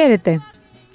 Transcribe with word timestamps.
Χαίρετε, 0.00 0.42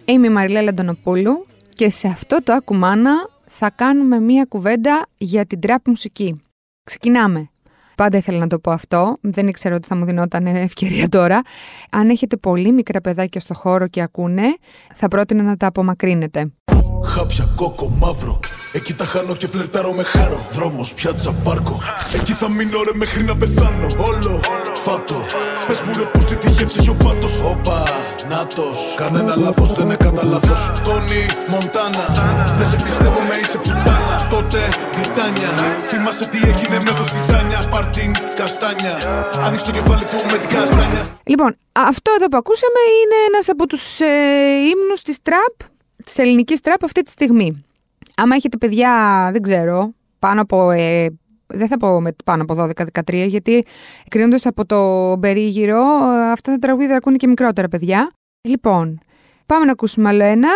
είμαι 0.05 0.27
η 0.27 0.29
Μαριλέλα 0.29 0.69
Αντωνοπούλου 0.69 1.45
και 1.69 1.89
σε 1.89 2.07
αυτό 2.07 2.43
το 2.43 2.53
Ακουμάνα 2.53 3.29
θα 3.45 3.69
κάνουμε 3.69 4.19
μία 4.19 4.45
κουβέντα 4.45 5.05
για 5.17 5.45
την 5.45 5.59
τραπ 5.59 5.87
μουσική. 5.87 6.41
Ξεκινάμε. 6.83 7.49
Πάντα 7.97 8.17
ήθελα 8.17 8.37
να 8.37 8.47
το 8.47 8.59
πω 8.59 8.71
αυτό, 8.71 9.17
δεν 9.21 9.47
ήξερα 9.47 9.75
ότι 9.75 9.87
θα 9.87 9.95
μου 9.95 10.05
δινόταν 10.05 10.45
ευκαιρία 10.45 11.09
τώρα. 11.09 11.41
Αν 11.91 12.09
έχετε 12.09 12.37
πολύ 12.37 12.71
μικρά 12.71 13.01
παιδάκια 13.01 13.41
στο 13.41 13.53
χώρο 13.53 13.87
και 13.87 14.01
ακούνε, 14.01 14.43
θα 14.95 15.07
πρότεινα 15.07 15.43
να 15.43 15.57
τα 15.57 15.67
απομακρύνετε. 15.67 16.51
Χάπια 17.03 17.51
κόκο 17.55 17.89
μαύρο. 17.89 18.39
Εκεί 18.71 18.93
τα 18.93 19.05
χάνω 19.05 19.35
και 19.35 19.47
φλερτάρω 19.47 19.91
με 19.93 20.03
χάρο. 20.03 20.45
Δρόμος, 20.49 20.93
πιάτσα, 20.93 21.31
πάρκο. 21.33 21.79
Εκεί 22.15 22.33
θα 22.33 22.49
μείνω 22.49 22.83
ρε 22.83 22.97
μέχρι 22.97 23.23
να 23.23 23.37
πεθάνω. 23.37 23.85
Όλο, 23.85 24.39
φάτο. 24.73 25.25
Πες 25.67 25.81
μου 25.81 25.93
ρε 25.97 26.05
που 26.05 26.21
στη 26.21 26.35
τη 26.35 26.49
γεύση 26.49 26.79
έχει 26.79 26.89
ο 26.89 26.95
πάτος. 26.95 27.41
Όπα, 27.41 27.83
νάτος. 28.29 28.95
Κανένα 28.97 29.35
λάθος 29.35 29.73
δεν 29.73 29.91
έκανα 29.91 30.23
λάθος. 30.23 30.81
Τόνι, 30.83 31.21
Μοντάνα. 31.49 32.05
Δεν 32.57 32.67
σε 32.67 32.75
πιστεύω 32.75 33.19
με 33.29 33.35
είσαι 33.41 33.57
πουτάνα 33.57 34.04
Τότε, 34.35 34.61
Βρυτάνια 34.95 35.49
Θυμάσαι 35.87 36.27
τι 36.27 36.37
έγινε 36.37 36.77
μέσα 36.85 37.03
στη 37.03 37.31
Τάνια 37.31 37.67
Πάρτιν, 37.69 38.11
καστάνια 38.35 38.95
Ανοίξ 39.45 39.63
το 39.63 39.71
κεφάλι 39.71 40.03
του 40.03 40.19
με 40.31 40.37
την 40.37 40.49
καστάνια 40.49 41.03
Λοιπόν, 41.23 41.55
αυτό 41.71 42.11
εδώ 42.17 42.27
που 42.27 42.37
ακούσαμε 42.37 42.79
είναι 42.99 43.15
ένας 43.27 43.49
από 43.49 43.67
τους 43.67 43.99
ε, 43.99 44.05
ύμνους 44.71 45.01
της 45.01 45.21
τραπ 45.21 45.53
Της 46.05 46.17
ελληνικής 46.17 46.59
τραπ 46.59 46.83
αυτή 46.83 47.01
τη 47.01 47.11
στιγμή. 47.11 47.65
Άμα 48.15 48.35
έχετε 48.35 48.57
παιδιά, 48.57 48.91
δεν 49.31 49.41
ξέρω, 49.41 49.93
πάνω 50.19 50.41
από. 50.41 50.71
Ε, 50.71 51.07
δεν 51.47 51.67
θα 51.67 51.77
πω 51.77 52.01
με 52.01 52.15
πάνω 52.25 52.43
από 52.47 52.69
12-13, 53.03 53.27
γιατί 53.27 53.65
κρίνοντας 54.09 54.45
από 54.45 54.65
το 54.65 55.17
περίγυρο, 55.19 55.83
αυτά 56.31 56.51
τα 56.51 56.57
τραγούδια 56.57 56.95
ακούνε 56.95 57.17
και 57.17 57.27
μικρότερα 57.27 57.67
παιδιά. 57.67 58.11
Λοιπόν, 58.41 58.99
πάμε 59.45 59.65
να 59.65 59.71
ακούσουμε 59.71 60.09
άλλο 60.09 60.23
ένα. 60.23 60.49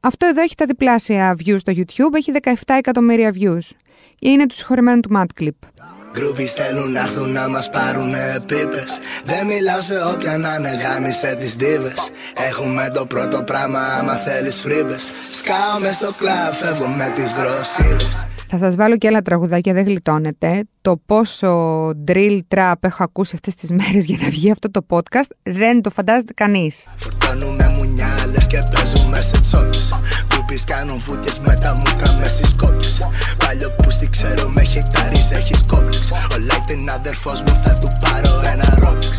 Αυτό 0.00 0.26
εδώ 0.26 0.42
έχει 0.42 0.54
τα 0.54 0.66
διπλάσια 0.66 1.36
views 1.44 1.58
στο 1.58 1.72
YouTube, 1.76 2.14
έχει 2.14 2.32
17 2.42 2.52
εκατομμύρια 2.78 3.32
views. 3.34 3.70
Είναι 4.18 4.46
τους 4.46 4.56
συγχωρεμένου 4.56 5.00
του 5.00 5.10
Mad 5.14 5.42
Clip. 5.42 5.68
Γκρούπι 6.12 6.44
θέλουν 6.44 6.92
να 6.92 7.00
έρθουν 7.00 7.32
να 7.32 7.48
μας 7.48 7.70
πάρουν 7.70 8.12
πίπες. 8.46 8.98
Δεν 9.24 9.46
μιλάω 9.46 9.80
σε 9.80 9.94
όποια 10.14 10.38
να 10.38 10.54
είναι 10.54 10.70
γάμισε 10.82 11.36
τις 11.38 11.54
δίβες. 11.54 12.10
Έχουμε 12.48 12.90
το 12.94 13.06
πρώτο 13.06 13.42
πράγμα 13.42 13.80
άμα 13.80 14.14
θέλεις 14.14 14.60
φρύμπες. 14.60 15.10
Σκάω 15.30 15.80
μες 15.80 15.94
στο 15.94 16.12
κλαμπ, 16.18 16.52
φεύγω 16.52 16.86
με 16.86 17.12
τις 17.14 17.32
δροσίδες. 17.34 18.26
Θα 18.50 18.58
σας 18.58 18.76
βάλω 18.76 18.96
και 18.96 19.06
άλλα 19.06 19.22
τραγουδάκια, 19.22 19.72
δεν 19.72 19.84
γλιτώνετε. 19.84 20.64
Το 20.80 21.00
πόσο 21.06 21.88
drill 22.08 22.38
trap 22.54 22.72
έχω 22.80 23.02
ακούσει 23.02 23.32
αυτές 23.34 23.54
τις 23.54 23.70
μέρες 23.70 24.04
για 24.04 24.18
να 24.20 24.28
βγει 24.28 24.50
αυτό 24.50 24.70
το 24.70 24.86
podcast 24.88 25.30
δεν 25.42 25.82
το 25.82 25.90
φαντάζεται 25.90 26.32
κανείς. 26.32 26.86
Φορτώνουμε 26.96 27.67
μουνιάλες 27.67 27.67
και 28.48 28.62
παίζουμε 28.72 29.20
σε 29.20 29.40
τσόκες 29.40 29.92
Κούπις 30.28 30.64
κάνουν 30.64 31.00
φούτιες 31.00 31.38
με 31.38 31.54
τα 31.62 31.72
μούτρα 31.76 32.12
με 32.18 32.28
στις 32.28 32.54
κόκκες 32.56 32.98
Παλιό 33.44 33.70
που 33.70 33.90
στη 33.90 34.08
ξέρω 34.10 34.48
με 34.48 34.62
χεκτάρις 34.62 35.30
έχεις 35.30 35.60
κόμπλεξ 35.66 36.10
Ο 36.10 36.36
Lightning 36.48 36.86
αδερφός 36.98 37.42
μου 37.42 37.54
θα 37.62 37.72
του 37.80 37.88
πάρω 38.02 38.32
ένα 38.52 38.78
ρόμπλεξ 38.82 39.18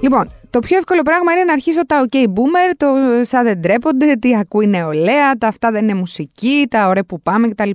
Λοιπόν, 0.00 0.30
το 0.50 0.58
πιο 0.58 0.76
εύκολο 0.76 1.02
πράγμα 1.02 1.32
είναι 1.32 1.44
να 1.44 1.52
αρχίσω 1.52 1.86
τα 1.86 2.06
OK 2.08 2.16
boomer, 2.16 2.74
το 2.76 2.86
σαν 3.22 3.44
δεν 3.44 3.62
τρέπονται, 3.62 4.14
τι 4.14 4.36
ακούει 4.36 4.66
νεολαία, 4.66 5.36
τα 5.38 5.48
αυτά 5.48 5.70
δεν 5.70 5.82
είναι 5.82 5.94
μουσική, 5.94 6.66
τα 6.70 6.88
ωραία 6.88 7.04
που 7.04 7.20
πάμε 7.20 7.48
κτλ. 7.48 7.70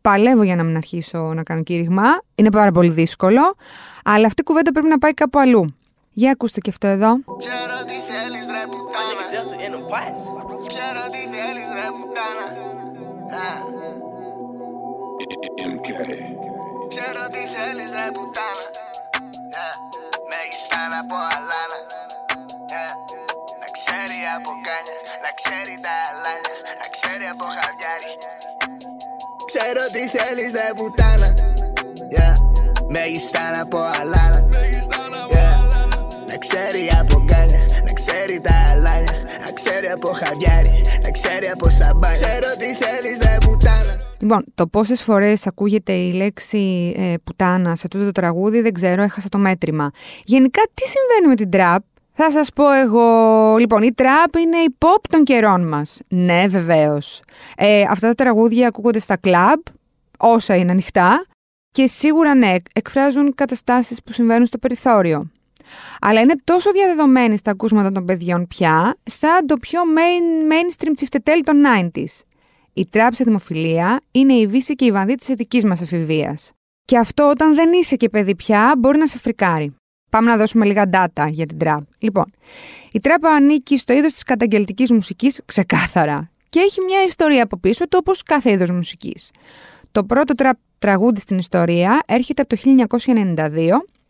Παλεύω 0.00 0.42
για 0.42 0.56
να 0.56 0.62
μην 0.62 0.76
αρχίσω 0.76 1.32
να 1.34 1.42
κάνω 1.42 1.62
κήρυγμα. 1.62 2.02
Είναι 2.34 2.50
πάρα 2.50 2.70
πολύ 2.70 2.88
δύσκολο, 2.88 3.54
αλλά 4.04 4.26
αυτή 4.26 4.40
η 4.40 4.44
κουβέντα 4.44 4.72
πρέπει 4.72 4.88
να 4.88 4.98
πάει 4.98 5.14
κάπου 5.14 5.38
αλλού. 5.38 5.74
Για 6.12 6.30
ακούστε 6.30 6.60
και 6.60 6.70
αυτό 6.70 6.86
εδώ. 6.86 7.10
Ξέρω 7.38 7.76
τι 7.88 7.96
θέλεις 8.10 8.46
ρε 8.54 8.62
πουτάνα 8.70 9.24
Ξέρω 9.88 11.02
τι 11.12 11.22
θέλεις 11.32 11.68
ρε 11.78 11.88
πουτάνα 11.96 12.46
Ξέρω 16.88 17.24
τι 17.32 17.42
θέλεις 17.54 17.90
ρε 17.98 18.08
πουτάνα 18.14 18.66
Με 20.28 20.36
έχεις 20.44 20.64
κάνει 20.72 20.96
από 21.02 21.16
αλάνα 21.34 21.78
Να 23.60 23.68
ξέρει 23.76 24.18
από 24.36 24.50
κάνια 24.66 24.96
Να 25.24 25.30
ξέρει 25.38 25.74
τα 25.84 25.94
αλάνια 26.08 26.54
Να 26.80 26.86
ξέρει 26.94 27.26
από 27.32 27.46
χαβιάρι 27.56 28.12
Ξέρω 29.50 29.82
τι 29.94 30.02
θέλεις 30.14 30.52
ρε 30.58 30.68
πουτάνα 30.78 31.28
Με 32.92 32.98
έχεις 32.98 33.30
κάνει 33.30 33.58
από 33.64 33.78
αλάνα 34.00 34.40
να 36.30 36.36
ξέρει 36.36 36.90
από 37.00 37.22
γκάλια, 37.24 37.47
ξέρει 39.80 39.92
από 39.92 40.08
χαβιάρι, 40.08 40.82
να 41.02 41.10
ξέρει 41.10 41.48
από 41.54 41.68
σαμπάνια 41.68 42.12
Ξέρω 42.12 42.56
τι 42.58 42.84
θέλεις 42.84 43.18
ρε 43.18 43.36
πουτάνα 43.40 43.96
Λοιπόν, 44.20 44.44
το 44.54 44.66
πόσες 44.66 45.02
φορές 45.02 45.46
ακούγεται 45.46 45.92
η 45.92 46.12
λέξη 46.12 46.94
ε, 46.96 47.14
πουτάνα 47.24 47.76
σε 47.76 47.88
τούτο 47.88 48.04
το 48.04 48.12
τραγούδι 48.12 48.60
δεν 48.60 48.72
ξέρω, 48.72 49.02
έχασα 49.02 49.28
το 49.28 49.38
μέτρημα. 49.38 49.90
Γενικά, 50.24 50.62
τι 50.74 50.82
συμβαίνει 50.82 51.28
με 51.28 51.34
την 51.34 51.50
τραπ, 51.50 51.82
θα 52.12 52.30
σας 52.30 52.48
πω 52.54 52.72
εγώ. 52.72 53.56
Λοιπόν, 53.56 53.82
η 53.82 53.92
τραπ 53.92 54.34
είναι 54.36 54.56
η 54.56 54.76
pop 54.78 55.00
των 55.08 55.24
καιρών 55.24 55.68
μας. 55.68 56.00
Ναι, 56.08 56.44
βεβαίως. 56.48 57.22
Ε, 57.56 57.82
αυτά 57.90 58.08
τα 58.08 58.14
τραγούδια 58.14 58.68
ακούγονται 58.68 58.98
στα 58.98 59.16
κλαμπ, 59.16 59.60
όσα 60.18 60.56
είναι 60.56 60.70
ανοιχτά. 60.70 61.26
Και 61.70 61.86
σίγουρα 61.86 62.34
ναι, 62.34 62.54
εκφράζουν 62.72 63.34
καταστάσεις 63.34 64.02
που 64.02 64.12
συμβαίνουν 64.12 64.46
στο 64.46 64.58
περιθώριο 64.58 65.30
αλλά 66.00 66.20
είναι 66.20 66.34
τόσο 66.44 66.72
διαδεδομένη 66.72 67.36
στα 67.36 67.50
ακούσματα 67.50 67.92
των 67.92 68.04
παιδιών 68.04 68.46
πια, 68.46 68.96
σαν 69.04 69.46
το 69.46 69.56
πιο 69.56 69.80
main, 69.96 70.52
mainstream 70.52 70.92
τσιφτετέλ 70.94 71.40
των 71.42 71.62
90s. 71.64 72.22
Η 72.72 72.86
τραπ 72.90 73.14
σε 73.14 73.24
δημοφιλία 73.24 74.00
είναι 74.10 74.32
η 74.32 74.46
βύση 74.46 74.74
και 74.74 74.84
η 74.84 74.92
βανδύ 74.92 75.14
της 75.14 75.28
ειδικής 75.28 75.64
μας 75.64 75.80
εφηβεία. 75.80 76.36
Και 76.84 76.98
αυτό 76.98 77.28
όταν 77.28 77.54
δεν 77.54 77.72
είσαι 77.72 77.96
και 77.96 78.08
παιδί 78.08 78.36
πια 78.36 78.74
μπορεί 78.78 78.98
να 78.98 79.06
σε 79.06 79.18
φρικάρει. 79.18 79.74
Πάμε 80.10 80.30
να 80.30 80.36
δώσουμε 80.36 80.64
λίγα 80.64 80.84
data 80.92 81.26
για 81.30 81.46
την 81.46 81.58
τραπ. 81.58 81.82
Λοιπόν, 81.98 82.24
η 82.92 83.00
τραπ 83.00 83.26
ανήκει 83.26 83.78
στο 83.78 83.92
είδος 83.92 84.12
της 84.12 84.22
καταγγελτικής 84.22 84.92
μουσικής 84.92 85.40
ξεκάθαρα 85.44 86.30
και 86.48 86.60
έχει 86.60 86.80
μια 86.84 87.04
ιστορία 87.06 87.42
από 87.42 87.58
πίσω 87.58 87.88
του 87.88 87.98
όπω 88.00 88.12
κάθε 88.24 88.50
είδος 88.50 88.70
μουσικής. 88.70 89.30
Το 89.92 90.04
πρώτο 90.04 90.34
τραπ 90.34 90.56
τραγούδι 90.78 91.20
στην 91.20 91.38
ιστορία 91.38 92.00
έρχεται 92.06 92.42
από 92.42 92.56
το 92.56 92.86
1992 93.06 93.46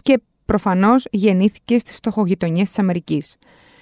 και 0.03 0.21
Προφανώς 0.49 1.07
γεννήθηκε 1.11 1.79
στις 1.79 1.95
στοχογειτονέ 1.95 2.63
της 2.63 2.79
Αμερικής. 2.79 3.37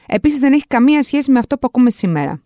Επίσης 0.07 0.39
δεν 0.39 0.53
έχει 0.53 0.67
καμία 0.67 1.03
σχέση 1.03 1.31
με 1.31 1.39
αυτό 1.39 1.59
που 1.59 1.67
ακούμε 1.67 1.91
σήμερα. 1.91 2.41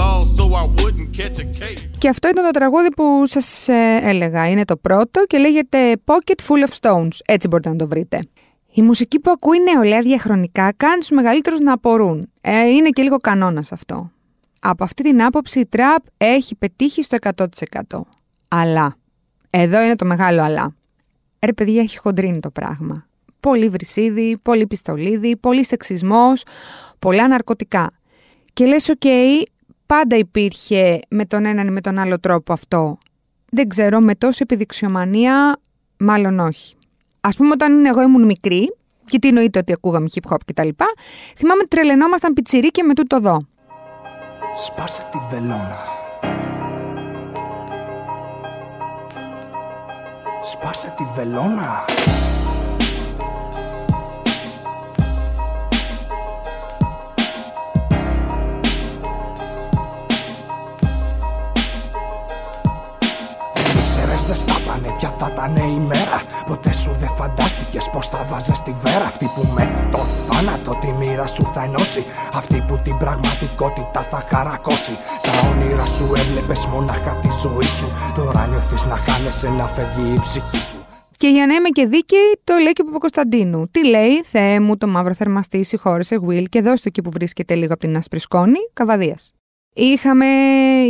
Law, 0.00 0.24
so 0.36 0.44
I 0.54 0.64
wouldn't 0.78 1.12
catch 1.12 1.38
a. 1.40 1.89
Και 2.00 2.08
αυτό 2.08 2.28
ήταν 2.28 2.44
το 2.44 2.50
τραγούδι 2.50 2.88
που 2.90 3.22
σας 3.26 3.68
ε, 3.68 4.00
έλεγα. 4.02 4.48
Είναι 4.48 4.64
το 4.64 4.76
πρώτο 4.76 5.24
και 5.24 5.38
λέγεται 5.38 5.96
Pocket 6.04 6.46
Full 6.48 6.68
of 6.68 6.72
Stones. 6.80 7.08
Έτσι 7.24 7.48
μπορείτε 7.48 7.68
να 7.68 7.76
το 7.76 7.88
βρείτε. 7.88 8.20
Η 8.72 8.82
μουσική 8.82 9.20
που 9.20 9.30
ακούει 9.30 9.58
νεολαία 9.62 10.00
διαχρονικά 10.00 10.72
κάνει 10.76 10.98
τους 10.98 11.10
μεγαλύτερους 11.10 11.60
να 11.60 11.72
απορούν. 11.72 12.30
Ε, 12.40 12.68
είναι 12.68 12.88
και 12.88 13.02
λίγο 13.02 13.16
κανόνας 13.16 13.72
αυτό. 13.72 14.10
Από 14.60 14.84
αυτή 14.84 15.02
την 15.02 15.22
άποψη 15.22 15.60
η 15.60 15.66
τραπ 15.66 16.04
έχει 16.16 16.56
πετύχει 16.56 17.02
στο 17.02 17.16
100%. 17.36 18.00
Αλλά 18.48 18.96
εδώ 19.50 19.82
είναι 19.82 19.96
το 19.96 20.04
μεγάλο 20.04 20.42
αλλά. 20.42 20.74
Ρε 21.46 21.52
παιδιά, 21.52 21.80
έχει 21.80 21.98
χοντρίνει 21.98 22.40
το 22.40 22.50
πράγμα. 22.50 23.06
Πολύ 23.40 23.68
βρυσίδι, 23.68 24.38
πολύ 24.42 24.66
πιστολίδι, 24.66 25.36
πολύ 25.36 25.64
σεξισμός, 25.64 26.44
πολλά 26.98 27.28
ναρκωτικά. 27.28 27.90
Και 28.52 28.66
λες, 28.66 28.88
οκ, 28.88 29.04
πάντα 29.94 30.16
υπήρχε 30.16 31.00
με 31.08 31.24
τον 31.24 31.44
έναν 31.44 31.66
ή 31.66 31.70
με 31.70 31.80
τον 31.80 31.98
άλλο 31.98 32.20
τρόπο 32.20 32.52
αυτό. 32.52 32.98
Δεν 33.50 33.68
ξέρω, 33.68 34.00
με 34.00 34.14
τόση 34.14 34.38
επιδειξιομανία, 34.42 35.56
μάλλον 35.98 36.38
όχι. 36.38 36.76
Ας 37.20 37.36
πούμε 37.36 37.50
όταν 37.52 37.86
εγώ 37.86 38.02
ήμουν 38.02 38.24
μικρή, 38.24 38.76
και 39.06 39.18
τι 39.18 39.28
εννοείται 39.28 39.58
ότι 39.58 39.72
ακούγαμε 39.72 40.08
hip 40.14 40.32
hop 40.32 40.38
κτλ. 40.46 40.68
Θυμάμαι 41.36 41.64
τρελαινόμασταν 41.64 42.32
πιτσιρίκια 42.32 42.84
με 42.84 42.94
τούτο 42.94 43.16
εδώ. 43.16 43.38
Σπάσε 44.54 45.02
τη 45.12 45.18
βελόνα. 45.30 45.78
Σπάσε 50.42 50.94
τη 50.96 51.04
βελόνα. 51.14 51.84
Δεν 64.30 64.38
στάπανε, 64.42 64.90
πια 64.98 65.10
θα 65.18 65.28
ήταν 65.32 65.56
η 65.56 65.80
μέρα. 65.90 66.18
Ποτέ 66.46 66.72
σου 66.72 66.92
δεν 67.00 67.10
φαντάστηκες 67.18 67.90
πως 67.92 68.06
θα 68.06 68.20
βάζες 68.30 68.56
στη 68.56 68.72
βέρα. 68.82 69.04
Αυτή 69.12 69.26
που 69.34 69.42
με 69.54 69.64
το 69.92 69.98
θάνατο 69.98 70.72
τη 70.80 70.90
μοίρα 70.98 71.26
σου 71.26 71.50
θα 71.54 71.62
ενώσει. 71.68 72.02
Αυτή 72.32 72.64
που 72.66 72.80
την 72.84 72.96
πραγματικότητα 73.02 74.00
θα 74.10 74.20
χαρακώσει. 74.30 74.94
Στα 75.22 75.32
όνειρα 75.50 75.86
σου 75.86 76.06
έβλεπες 76.20 76.66
μονάχα 76.66 77.12
τη 77.22 77.28
ζωή 77.42 77.68
σου. 77.78 77.88
Τώρα 78.16 78.46
νιώθεις 78.46 78.84
να 78.84 78.96
χάνεσαι 78.96 79.48
να 79.48 79.66
φεύγει 79.66 80.14
η 80.14 80.20
ψυχή 80.20 80.60
σου. 80.68 80.78
Και 81.16 81.28
για 81.28 81.46
να 81.46 81.54
είμαι 81.54 81.68
και 81.68 81.86
δίκαιη, 81.86 82.30
το 82.44 82.54
λέει 82.62 82.72
και 82.72 82.82
ο 82.82 82.84
Παπακοσταντίνου. 82.84 83.68
Τι 83.70 83.86
λέει, 83.86 84.22
Θεέ 84.24 84.60
μου, 84.60 84.76
το 84.76 84.86
μαύρο 84.86 85.14
θερμαστή, 85.14 85.64
συγχώρεσε, 85.64 86.18
Will, 86.28 86.44
και 86.48 86.60
δώστε 86.60 86.88
εκεί 86.88 87.02
που 87.02 87.10
βρίσκεται 87.10 87.54
λίγο 87.54 87.72
από 87.72 87.82
την 87.86 87.96
άσπρη 87.96 88.18
σκόνη, 88.18 88.58
καβαδίας. 88.72 89.32
Είχαμε, 89.72 90.26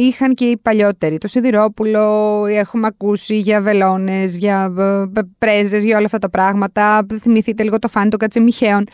είχαν 0.01 0.35
και 0.35 0.45
οι 0.45 0.57
παλιότεροι, 0.57 1.19
το 1.19 1.29
Σιδηρόπουλο, 1.29 2.47
έχουμε 2.47 2.87
ακούσει 2.87 3.39
για 3.39 3.61
βελόνες, 3.61 4.37
για 4.37 4.73
ε, 4.79 5.21
πρέζες, 5.39 5.85
για 5.85 5.97
όλα 5.97 6.07
αυτά 6.07 6.19
τα 6.19 6.31
πράγματα. 6.31 7.07
Θυμηθείτε 7.21 7.63
λίγο 7.63 7.79
το 7.79 7.89
φάνη 7.89 8.11
των 8.11 8.19
κατσεμιχαίων. 8.19 8.87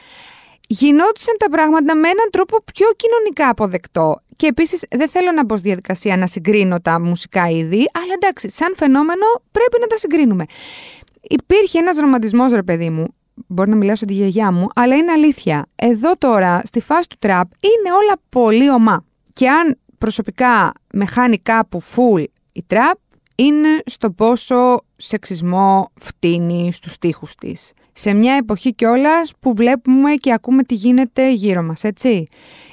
Γινόντουσαν 0.68 1.34
τα 1.38 1.48
πράγματα 1.50 1.94
με 1.94 2.08
έναν 2.08 2.28
τρόπο 2.30 2.56
πιο 2.74 2.86
κοινωνικά 2.96 3.48
αποδεκτό. 3.48 4.20
Και 4.36 4.46
επίσης 4.46 4.84
δεν 4.90 5.08
θέλω 5.08 5.32
να 5.32 5.44
μπω 5.44 5.56
στη 5.56 5.66
διαδικασία 5.66 6.16
να 6.16 6.26
συγκρίνω 6.26 6.80
τα 6.80 7.00
μουσικά 7.00 7.48
είδη, 7.48 7.90
αλλά 7.92 8.12
εντάξει, 8.14 8.50
σαν 8.50 8.74
φαινόμενο 8.76 9.26
πρέπει 9.50 9.76
να 9.80 9.86
τα 9.86 9.96
συγκρίνουμε. 9.96 10.44
Υπήρχε 11.22 11.78
ένας 11.78 11.98
ρομαντισμός 11.98 12.52
ρε 12.52 12.62
παιδί 12.62 12.90
μου, 12.90 13.06
μπορεί 13.46 13.70
να 13.70 13.76
μιλάω 13.76 13.96
σαν 13.96 14.06
τη 14.06 14.14
γιαγιά 14.14 14.52
μου, 14.52 14.66
αλλά 14.74 14.96
είναι 14.96 15.12
αλήθεια. 15.12 15.66
Εδώ 15.76 16.16
τώρα, 16.18 16.60
στη 16.64 16.80
φάση 16.80 17.08
του 17.08 17.16
τραπ, 17.18 17.46
είναι 17.60 17.94
όλα 18.02 18.16
πολύ 18.28 18.70
ομά. 18.70 19.04
Και 19.36 19.48
αν 19.48 19.78
προσωπικά 19.98 20.72
με 20.92 21.06
χάνει 21.06 21.38
κάπου 21.38 21.82
full 21.82 22.24
η 22.52 22.62
τραπ, 22.66 22.98
είναι 23.36 23.68
στο 23.86 24.10
πόσο 24.10 24.80
σεξισμό 24.96 25.92
φτύνει 26.00 26.72
στους 26.72 26.92
στίχους 26.92 27.34
της. 27.34 27.72
Σε 27.92 28.12
μια 28.12 28.34
εποχή 28.34 28.74
κιόλας 28.74 29.32
που 29.40 29.54
βλέπουμε 29.54 30.14
και 30.14 30.32
ακούμε 30.32 30.62
τι 30.62 30.74
γίνεται 30.74 31.32
γύρω 31.32 31.62
μας, 31.62 31.84
έτσι. 31.84 32.26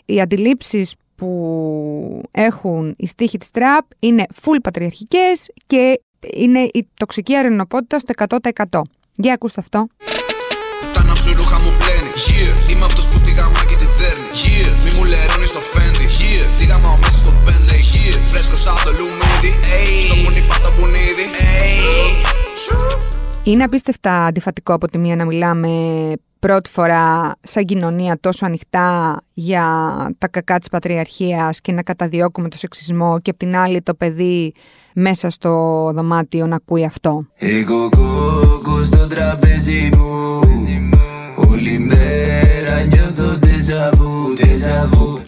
Οι 0.06 0.22
αντιλήψεις 0.22 0.96
που 1.16 2.22
έχουν 2.32 2.94
οι 2.98 3.08
στίχοι 3.08 3.38
της 3.38 3.52
τραπ 3.52 3.86
είναι 4.00 4.26
full 4.42 4.58
πατριαρχικές 4.64 5.52
και 5.68 6.02
είναι 6.34 6.60
η 6.60 6.88
τοξική 6.94 7.36
αρενοπότητα 7.36 8.00
στο 8.00 8.14
100%. 8.70 8.82
Για 9.16 9.34
ακούστε 9.34 9.62
αυτό. 9.62 9.88
Τα 10.94 11.16
σου 11.16 11.34
ρούχα 11.38 11.64
μου 11.64 11.72
πλένει 11.78 12.12
yeah. 12.16 12.72
Είμαι 12.72 12.86
αυτός 12.86 13.08
που 13.08 13.18
τη 13.26 13.32
γάμα 13.32 13.60
στο 15.54 15.62
φέντι 15.62 16.06
yeah. 16.10 16.58
Τη 16.58 16.66
γάμα 16.66 16.98
μέσα 17.02 17.18
στο 17.18 17.34
πέντε 17.46 17.76
yeah. 17.80 18.18
Φρέσκο 18.28 18.56
σαν 18.56 18.74
το 18.86 18.92
λουμίδι 18.92 19.60
hey. 19.64 20.06
Στο 20.06 20.16
μουνί 20.16 20.42
πάντα 20.48 20.70
μπουνίδι 20.80 21.26
hey. 21.38 22.24
Είναι 23.44 23.64
απίστευτα 23.64 24.26
αντιφατικό 24.26 24.74
από 24.74 24.88
τη 24.88 24.98
μία 24.98 25.16
να 25.16 25.26
μιλάμε 25.26 25.70
πρώτη 26.40 26.70
φορά 26.70 27.36
σαν 27.42 27.66
κοινωνία 27.66 28.18
τόσο 28.20 28.46
ανοιχτά 28.46 29.18
για 29.34 29.66
τα 30.18 30.28
κακά 30.28 30.60
της 30.60 30.70
πατριαρχίας 30.70 31.62
και 31.62 31.72
να 31.72 31.84
καταδιώκουμε 31.84 32.50
το 32.50 32.58
σεξισμό 32.58 33.20
και 33.20 33.30
απ' 33.30 33.38
την 33.38 33.56
άλλη 33.56 33.82
το 33.82 33.94
παιδί 33.94 34.54
μέσα 34.94 35.30
στο 35.30 35.52
δωμάτιο 35.96 36.48
να 36.48 36.56
ακούει 36.56 36.86
αυτό. 36.86 37.26
Εγώ 37.38 37.90
κόκκο 37.90 38.84
στο 38.84 39.08
τραπέζι 39.08 39.90
μου 39.94 40.40
Όλη 41.36 41.80
μέρα 41.80 42.33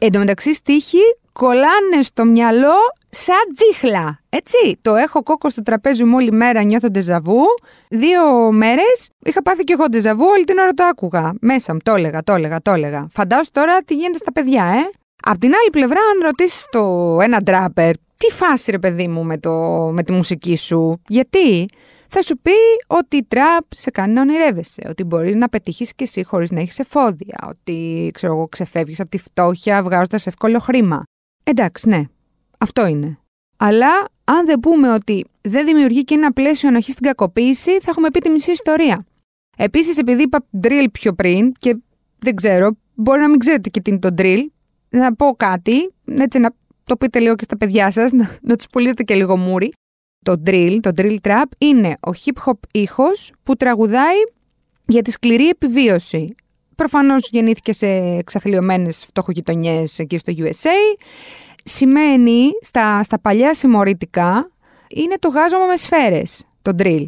Εν 0.06 0.12
τω 0.12 0.20
μεταξύ 0.20 0.54
στίχοι 0.54 1.02
κολλάνε 1.34 2.02
στο 2.02 2.26
μυαλό 2.26 2.76
σαν 3.10 3.38
τζίχλα. 3.56 4.20
Έτσι. 4.30 4.78
Το 4.82 4.96
έχω 4.96 5.24
κόκκο 5.24 5.50
στο 5.50 5.62
τραπέζι 5.64 6.04
μου 6.04 6.16
όλη 6.16 6.32
μέρα, 6.32 6.64
νιώθω 6.64 6.88
ντεζαβού. 6.88 7.42
Δύο 7.90 8.52
μέρες 8.52 9.10
είχα 9.26 9.42
πάθει 9.42 9.64
και 9.64 9.74
εγώ 9.74 9.86
ντεζαβού, 9.90 10.26
όλη 10.26 10.44
την 10.44 10.58
ώρα 10.58 10.72
το 10.72 10.84
άκουγα. 10.84 11.34
Μέσα 11.42 11.74
μου, 11.74 11.80
το 11.84 11.94
έλεγα, 11.96 12.24
το 12.24 12.34
έλεγα, 12.34 12.62
το 12.62 12.72
έλεγα. 12.72 13.08
Φαντάζομαι 13.12 13.50
τώρα 13.52 13.78
τι 13.86 13.94
γίνεται 13.94 14.18
στα 14.18 14.32
παιδιά, 14.32 14.64
ε. 14.64 14.90
Απ' 15.24 15.38
την 15.38 15.52
άλλη 15.62 15.70
πλευρά, 15.72 16.00
αν 16.00 16.22
ρωτήσεις 16.24 16.66
το 16.72 17.18
ένα 17.22 17.42
τράπερ, 17.42 17.92
τι 17.96 18.32
φάση 18.32 18.72
ρε 18.72 18.80
παιδί 18.80 19.08
μου 19.08 19.24
με, 19.24 19.38
το, 19.38 19.52
με 19.94 20.04
τη 20.04 20.12
μουσική 20.12 20.58
σου, 20.58 21.02
γιατί; 21.08 21.66
Θα 22.08 22.22
σου 22.22 22.38
πει 22.38 22.52
ότι 22.88 23.18
η 23.18 23.24
τραπ 23.24 23.64
σε 23.76 23.92
κάνει 23.92 24.14
να 24.14 24.22
ονειρεύεσαι, 24.22 24.86
ότι 24.90 25.04
μπορείς 25.04 25.36
να 25.36 25.50
πετύχεις 25.50 25.94
κι 25.96 26.04
εσύ 26.04 26.24
χωρίς 26.24 26.52
να 26.52 26.60
έχεις 26.60 26.80
εφόδια, 26.80 27.38
ότι 27.48 28.10
ξέρω 28.14 28.34
εγώ 28.34 28.48
ξεφεύγεις 28.48 29.00
από 29.00 29.10
τη 29.10 29.18
φτώχεια 29.18 29.84
βγάζοντας 29.84 30.28
εύκολο 30.28 30.60
χρήμα. 30.60 31.04
Εντάξει, 31.44 31.90
ναι, 31.90 32.04
αυτό 32.58 32.86
είναι. 32.86 33.20
Αλλά 33.58 34.08
αν 34.24 34.46
δεν 34.46 34.60
πούμε 34.60 34.94
ότι 34.94 35.26
δεν 35.42 35.66
δημιουργεί 35.66 36.04
και 36.04 36.14
ένα 36.14 36.34
πλαίσιο 36.34 36.70
ανοχής 36.70 36.94
στην 36.94 37.06
κακοποίηση, 37.06 37.80
θα 37.80 37.86
έχουμε 37.90 38.10
πει 38.10 38.20
τη 38.20 38.30
μισή 38.30 38.52
ιστορία. 38.52 39.06
Επίσης, 39.58 39.98
επειδή 39.98 40.22
είπα 40.22 40.46
drill 40.62 40.86
πιο 40.92 41.14
πριν 41.14 41.52
και 41.52 41.78
δεν 42.20 42.36
ξέρω, 42.36 42.72
μπορεί 42.94 43.20
να 43.20 43.30
μην 43.30 43.40
ξέρετε 43.40 43.70
και 43.70 43.82
τι 43.82 43.92
είναι 43.92 44.00
το 44.00 44.10
drill, 44.18 44.46
να 44.90 45.16
πω 45.16 45.36
κάτι, 45.38 45.94
έτσι 46.06 46.40
να 46.40 46.50
το 46.84 46.98
πείτε 46.98 47.20
λίγο 47.20 47.36
και 47.36 47.44
στα 47.44 47.58
παιδιά 47.58 47.92
σας, 47.92 48.12
να, 48.12 48.38
να 48.42 48.56
τους 48.56 48.68
πουλήσετε 48.68 49.04
και 49.04 49.16
λίγο 49.16 49.38
μούρι. 49.38 49.72
Το 50.26 50.42
drill, 50.46 50.78
το 50.82 50.92
drill 50.96 51.18
trap, 51.22 51.44
είναι 51.58 51.98
ο 52.08 52.12
hip 52.26 52.44
hop 52.46 52.60
ήχος 52.72 53.32
που 53.44 53.56
τραγουδάει 53.56 54.16
για 54.86 55.02
τη 55.02 55.12
σκληρή 55.12 55.48
επιβίωση. 55.48 56.36
Προφανώς 56.76 57.30
γεννήθηκε 57.32 57.74
σε 57.74 57.88
εξαθλειωμένες 57.88 59.06
φτωχογειτονιές 59.06 60.00
εκεί 60.00 60.18
στο 60.18 60.34
USA 60.38 61.00
σημαίνει 61.64 62.50
στα, 62.62 63.04
στα 63.04 63.20
παλιά 63.20 63.54
συμμορήτικα 63.54 64.52
είναι 64.90 65.16
το 65.20 65.28
γάζωμα 65.28 65.66
με 65.66 65.76
σφαίρες, 65.76 66.46
το 66.62 66.72
drill. 66.78 67.08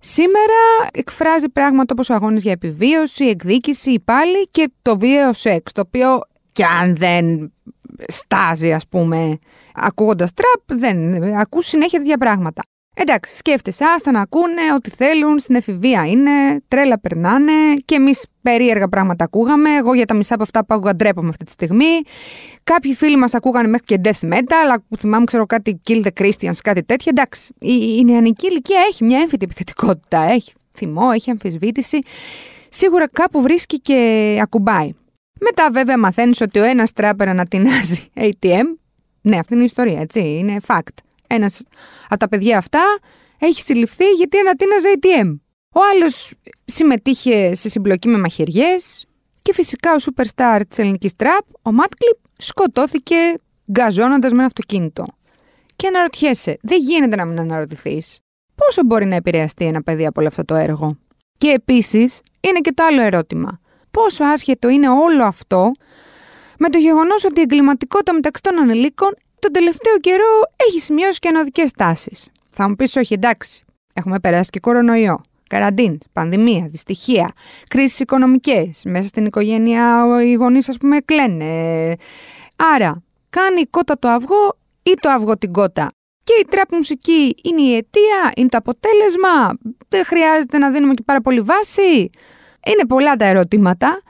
Σήμερα 0.00 0.88
εκφράζει 0.92 1.48
πράγματα 1.48 1.92
όπως 1.92 2.10
αγώνες 2.10 2.42
για 2.42 2.52
επιβίωση, 2.52 3.24
εκδίκηση, 3.24 4.00
πάλι 4.04 4.48
και 4.50 4.70
το 4.82 4.98
βίαιο 4.98 5.32
σεξ, 5.32 5.72
το 5.72 5.80
οποίο 5.86 6.20
κι 6.52 6.62
αν 6.62 6.96
δεν 6.96 7.52
στάζει 8.08 8.72
ας 8.72 8.88
πούμε 8.88 9.38
ακούγοντας 9.74 10.32
τραπ, 10.32 10.80
δεν 10.80 11.22
ακούς 11.34 11.66
συνέχεια 11.66 11.98
τέτοια 11.98 12.18
πράγματα. 12.18 12.62
Εντάξει, 12.96 13.36
σκέφτεσαι, 13.36 13.84
άστα 13.84 14.10
να 14.10 14.20
ακούνε 14.20 14.62
ό,τι 14.74 14.90
θέλουν, 14.90 15.38
στην 15.38 15.54
εφηβεία 15.54 16.06
είναι, 16.06 16.30
τρέλα 16.68 17.00
περνάνε 17.00 17.52
και 17.84 17.94
εμείς 17.94 18.26
περίεργα 18.42 18.88
πράγματα 18.88 19.24
ακούγαμε. 19.24 19.70
Εγώ 19.76 19.94
για 19.94 20.06
τα 20.06 20.14
μισά 20.14 20.34
από 20.34 20.42
αυτά 20.42 20.64
που 20.64 20.74
άκουγα 20.74 20.94
ντρέπομαι 20.94 21.28
αυτή 21.28 21.44
τη 21.44 21.50
στιγμή. 21.50 22.00
Κάποιοι 22.64 22.94
φίλοι 22.94 23.16
μας 23.16 23.34
ακούγανε 23.34 23.68
μέχρι 23.68 23.86
και 23.86 24.00
death 24.04 24.32
metal, 24.32 24.54
αλλά 24.64 24.84
θυμάμαι, 24.98 25.24
ξέρω 25.24 25.46
κάτι 25.46 25.80
Kill 25.88 26.04
the 26.04 26.22
Christians, 26.22 26.56
κάτι 26.62 26.82
τέτοιο. 26.82 27.12
Εντάξει, 27.16 27.54
η, 27.58 27.96
η 27.98 28.04
νεανική 28.04 28.46
ηλικία 28.46 28.80
έχει 28.88 29.04
μια 29.04 29.18
έμφυτη 29.18 29.44
επιθετικότητα, 29.44 30.18
έχει 30.22 30.52
θυμό, 30.72 31.10
έχει 31.14 31.30
αμφισβήτηση. 31.30 31.98
Σίγουρα 32.68 33.08
κάπου 33.08 33.40
βρίσκει 33.42 33.80
και 33.80 34.38
ακουμπάει. 34.42 34.94
Μετά 35.40 35.70
βέβαια 35.70 35.98
μαθαίνεις 35.98 36.40
ότι 36.40 36.58
ο 36.58 36.64
ένας 36.64 36.92
τράπερα 36.92 37.30
ανατινάζει 37.30 38.08
ATM. 38.16 38.64
Ναι, 39.20 39.38
αυτή 39.38 39.52
είναι 39.52 39.62
η 39.62 39.66
ιστορία, 39.66 40.00
έτσι, 40.00 40.20
είναι 40.20 40.56
fact. 40.66 40.96
Ένας 41.26 41.62
από 42.08 42.18
τα 42.18 42.28
παιδιά 42.28 42.58
αυτά 42.58 42.98
έχει 43.38 43.60
συλληφθεί 43.60 44.04
γιατί 44.10 44.38
ανατείναζε 44.38 44.88
ATM. 45.00 45.38
Ο 45.74 45.80
άλλος 45.92 46.34
συμμετείχε 46.64 47.54
σε 47.54 47.68
συμπλοκή 47.68 48.08
με 48.08 48.18
μαχαιριές 48.18 49.06
και 49.42 49.52
φυσικά 49.54 49.92
ο 49.92 49.96
superstar 49.98 50.60
της 50.68 50.78
ελληνικής 50.78 51.16
τραπ, 51.16 51.44
ο 51.62 51.72
Μάτκλιπ, 51.72 52.16
σκοτώθηκε 52.36 53.16
γκαζώνοντας 53.72 54.30
με 54.30 54.36
ένα 54.36 54.46
αυτοκίνητο. 54.46 55.04
Και 55.76 55.86
αναρωτιέσαι, 55.86 56.58
δεν 56.62 56.78
γίνεται 56.80 57.16
να 57.16 57.24
μην 57.24 57.38
αναρωτηθείς, 57.38 58.18
πόσο 58.54 58.84
μπορεί 58.84 59.04
να 59.04 59.14
επηρεαστεί 59.14 59.64
ένα 59.64 59.82
παιδί 59.82 60.06
από 60.06 60.20
όλο 60.20 60.28
αυτό 60.28 60.44
το 60.44 60.54
έργο; 60.54 60.98
Και 61.38 61.48
επίσης 61.48 62.20
είναι 62.40 62.58
και 62.60 62.72
το 62.72 62.84
άλλο 62.84 63.02
ερώτημα. 63.02 63.60
Πόσο 63.94 64.24
άσχετο 64.24 64.68
είναι 64.68 64.88
όλο 64.88 65.24
αυτό 65.24 65.72
με 66.58 66.68
το 66.68 66.78
γεγονός 66.78 67.24
ότι 67.24 67.40
η 67.40 67.42
εγκληματικότητα 67.42 68.12
μεταξύ 68.14 68.42
των 68.42 68.58
ανηλίκων 68.58 69.14
τον 69.38 69.52
τελευταίο 69.52 69.98
καιρό 69.98 70.42
έχει 70.68 70.80
σημειώσει 70.80 71.18
και 71.18 71.28
ανωδικές 71.28 71.70
τάσεις. 71.70 72.28
Θα 72.50 72.68
μου 72.68 72.74
πεις, 72.74 72.96
όχι, 72.96 73.14
εντάξει, 73.14 73.64
έχουμε 73.92 74.20
περάσει 74.20 74.50
και 74.50 74.60
κορονοϊό. 74.60 75.20
Καραντίν, 75.48 75.98
πανδημία, 76.12 76.66
δυστυχία, 76.70 77.28
κρίσεις 77.68 78.00
οικονομικές. 78.00 78.82
Μέσα 78.84 79.08
στην 79.08 79.26
οικογένεια 79.26 80.06
οι 80.24 80.32
γονείς, 80.32 80.68
ας 80.68 80.76
πούμε, 80.76 80.98
κλαίνε. 81.00 81.94
Άρα, 82.74 83.02
κάνει 83.30 83.60
η 83.60 83.66
κότα 83.70 83.98
το 83.98 84.08
αυγό 84.08 84.58
ή 84.82 84.94
το 85.00 85.10
αυγό 85.10 85.38
την 85.38 85.52
κότα. 85.52 85.90
Και 86.24 86.32
η 86.40 86.46
τραπ 86.50 86.72
μουσική 86.72 87.34
είναι 87.42 87.60
η 87.60 87.76
αιτία, 87.76 88.32
είναι 88.36 88.48
το 88.48 88.56
αποτέλεσμα. 88.56 89.58
Δεν 89.88 90.04
χρειάζεται 90.04 90.58
να 90.58 90.70
δίνουμε 90.70 90.94
και 90.94 91.02
πάρα 91.06 91.20
πολύ 91.20 91.40
βάση. 91.40 92.10
Είναι 92.66 92.86
πολλά 92.88 93.16
τα 93.16 93.24
ερωτήματα. 93.24 94.02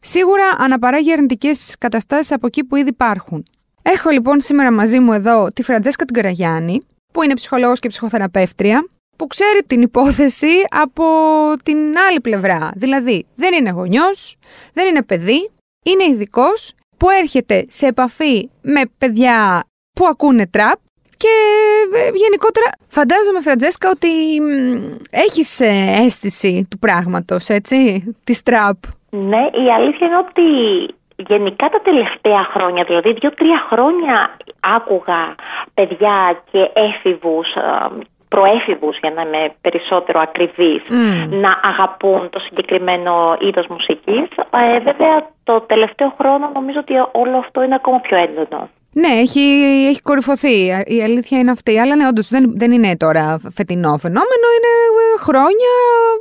Σίγουρα 0.00 0.44
αναπαράγει 0.58 1.12
αρνητικές 1.12 1.74
καταστάσεις 1.78 2.32
από 2.32 2.46
εκεί 2.46 2.64
που 2.64 2.76
ήδη 2.76 2.88
υπάρχουν. 2.88 3.44
Έχω 3.82 4.10
λοιπόν 4.10 4.40
σήμερα 4.40 4.72
μαζί 4.72 4.98
μου 4.98 5.12
εδώ 5.12 5.48
τη 5.54 5.62
Φραντζέσκα 5.62 6.04
την 6.04 6.14
Καραγιάννη, 6.14 6.80
που 7.12 7.22
είναι 7.22 7.34
ψυχολόγος 7.34 7.78
και 7.78 7.88
ψυχοθεραπεύτρια, 7.88 8.88
που 9.16 9.26
ξέρει 9.26 9.62
την 9.66 9.82
υπόθεση 9.82 10.64
από 10.70 11.04
την 11.62 11.78
άλλη 12.08 12.20
πλευρά. 12.20 12.70
Δηλαδή, 12.74 13.26
δεν 13.34 13.54
είναι 13.54 13.70
γονιός, 13.70 14.36
δεν 14.72 14.86
είναι 14.86 15.02
παιδί, 15.02 15.50
είναι 15.84 16.04
ειδικός 16.04 16.74
που 16.96 17.10
έρχεται 17.10 17.66
σε 17.68 17.86
επαφή 17.86 18.50
με 18.62 18.82
παιδιά 18.98 19.64
που 19.92 20.06
ακούνε 20.06 20.46
τραπ 20.46 20.78
και 21.22 21.34
ε, 21.98 22.10
γενικότερα 22.24 22.68
φαντάζομαι 22.88 23.40
Φραντζέσκα 23.46 23.86
ότι 23.96 24.10
μ, 24.40 24.50
έχεις 25.26 25.60
ε, 25.60 25.74
αίσθηση 26.04 26.66
του 26.70 26.78
πράγματος, 26.78 27.48
έτσι, 27.48 27.78
της 28.24 28.42
τραπ. 28.42 28.78
Ναι, 29.10 29.42
η 29.64 29.66
αλήθεια 29.76 30.06
είναι 30.06 30.20
ότι 30.26 30.46
γενικά 31.32 31.66
τα 31.68 31.80
τελευταία 31.88 32.44
χρόνια, 32.52 32.84
δηλαδή 32.84 33.12
δύο-τρία 33.12 33.58
χρόνια 33.70 34.36
άκουγα 34.76 35.22
παιδιά 35.74 36.16
και 36.50 36.70
έφηβους, 36.88 37.48
ε, 37.54 37.62
προέφηβους 38.28 38.98
για 39.02 39.10
να 39.10 39.22
είμαι 39.22 39.54
περισσότερο 39.60 40.20
ακριβής, 40.20 40.82
να 41.44 41.52
αγαπούν 41.70 42.30
το 42.30 42.38
συγκεκριμένο 42.38 43.36
είδος 43.40 43.66
μουσικής. 43.66 44.28
Ε, 44.50 44.78
βέβαια 44.78 45.14
το 45.44 45.60
τελευταίο 45.60 46.14
χρόνο 46.18 46.50
νομίζω 46.54 46.78
ότι 46.78 46.94
όλο 47.22 47.36
αυτό 47.44 47.62
είναι 47.62 47.74
ακόμα 47.74 47.98
πιο 48.00 48.16
έντονο. 48.16 48.68
Ναι, 48.92 49.08
έχει, 49.08 49.40
έχει 49.88 50.00
κορυφωθεί. 50.00 50.66
Η 50.86 51.02
αλήθεια 51.02 51.38
είναι 51.38 51.50
αυτή. 51.50 51.78
Αλλά 51.78 51.96
ναι, 51.96 52.06
όντως 52.06 52.28
δεν, 52.28 52.52
δεν 52.56 52.72
είναι 52.72 52.96
τώρα 52.96 53.38
φετινό 53.54 53.96
φαινόμενο, 53.96 54.46
είναι 54.56 54.72
ε, 55.14 55.22
χρόνια 55.22 55.72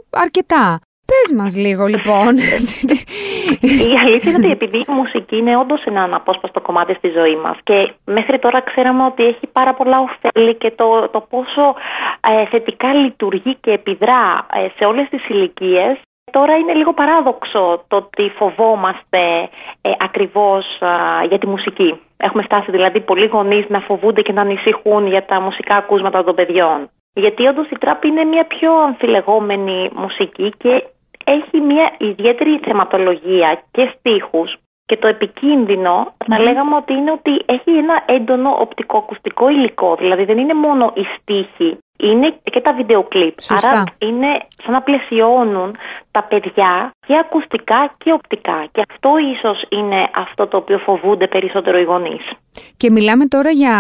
αρκετά. 0.10 0.80
Πες 1.10 1.38
μας 1.38 1.58
λίγο 1.58 1.86
λοιπόν. 1.86 2.32
Η 3.92 3.96
αλήθεια 4.06 4.32
είναι 4.32 4.40
ότι 4.44 4.52
επειδή 4.52 4.78
η 4.78 4.92
μουσική 4.92 5.36
είναι 5.38 5.58
όντως 5.58 5.84
ένα 5.84 6.04
αναπόσπαστο 6.04 6.62
κομμάτι 6.62 6.94
στη 6.94 7.10
ζωή 7.10 7.36
μας 7.44 7.58
και 7.64 7.94
μέχρι 8.06 8.40
τώρα 8.40 8.62
ξέραμε 8.62 9.06
ότι 9.06 9.24
έχει 9.24 9.48
πάρα 9.48 9.74
πολλά 9.74 9.98
ωφέλη 10.00 10.56
και 10.56 10.72
το, 10.72 11.10
το 11.10 11.20
πόσο 11.30 11.76
ε, 12.20 12.46
θετικά 12.46 12.94
λειτουργεί 12.94 13.56
και 13.62 13.72
επιδρά 13.72 14.46
ε, 14.54 14.68
σε 14.78 14.86
όλες 14.86 15.10
τις 15.10 15.30
ηλικίες. 15.30 15.98
Τώρα 16.32 16.58
είναι 16.58 16.74
λίγο 16.74 16.94
παράδοξο 16.94 17.84
το 17.88 17.96
ότι 17.96 18.32
φοβόμαστε 18.38 19.50
ε, 19.82 19.92
ακριβώς 20.00 20.82
α, 20.82 20.90
για 21.28 21.40
τη 21.40 21.48
μουσική. 21.48 22.00
Έχουμε 22.24 22.44
φτάσει 22.44 22.72
δηλαδή 22.72 23.00
πολλοί 23.00 23.26
γονείς 23.26 23.66
να 23.70 23.80
φοβούνται 23.80 24.22
και 24.22 24.34
να 24.34 24.42
ανησυχούν 24.42 25.08
για 25.08 25.26
τα 25.26 25.42
μουσικά 25.42 25.76
ακούσματα 25.76 26.24
των 26.24 26.36
παιδιών. 26.36 26.90
Γιατί 27.14 27.48
όντως 27.48 27.70
η 27.70 27.78
τράπ 27.78 28.04
είναι 28.04 28.24
μια 28.24 28.46
πιο 28.46 28.74
αμφιλεγόμενη 28.74 29.90
μουσική 29.96 30.54
και 30.58 30.84
έχει 31.24 31.60
μια 31.60 31.96
ιδιαίτερη 31.98 32.60
θεματολογία 32.64 33.64
και 33.72 33.94
στίχους 33.98 34.58
και 34.86 34.98
το 34.98 35.08
επικίνδυνο 35.08 36.14
θα 36.26 36.40
λέγαμε 36.40 36.76
ότι 36.76 36.94
είναι 36.94 37.12
ότι 37.12 37.42
έχει 37.46 37.72
ένα 37.72 38.04
έντονο 38.06 38.58
οπτικοακουστικό 38.60 39.50
υλικό. 39.50 39.96
Δηλαδή 39.96 40.24
δεν 40.24 40.38
είναι 40.38 40.54
μόνο 40.54 40.92
οι 40.96 41.04
στίχοι, 41.04 41.78
είναι 42.00 42.40
και 42.44 42.62
τα 42.62 42.74
βίντεο 42.74 43.04
κλιπ. 43.04 43.42
Σωστά. 43.42 43.68
Άρα 43.68 43.84
είναι 43.98 44.28
σαν 44.64 44.74
να 44.74 44.82
πλαισιώνουν 44.82 45.78
τα 46.12 46.24
παιδιά 46.24 46.92
και 47.08 47.18
ακουστικά 47.18 47.94
και 47.98 48.12
οπτικά. 48.12 48.68
Και 48.72 48.84
αυτό 48.90 49.10
ίσως 49.34 49.66
είναι 49.70 50.10
αυτό 50.16 50.48
το 50.48 50.58
οποίο 50.58 50.78
φοβούνται 50.78 51.28
περισσότερο 51.28 51.80
οι 51.80 51.84
γονείς. 51.84 52.22
Και 52.78 52.92
μιλάμε 52.92 53.26
τώρα 53.26 53.50
για, 53.50 53.76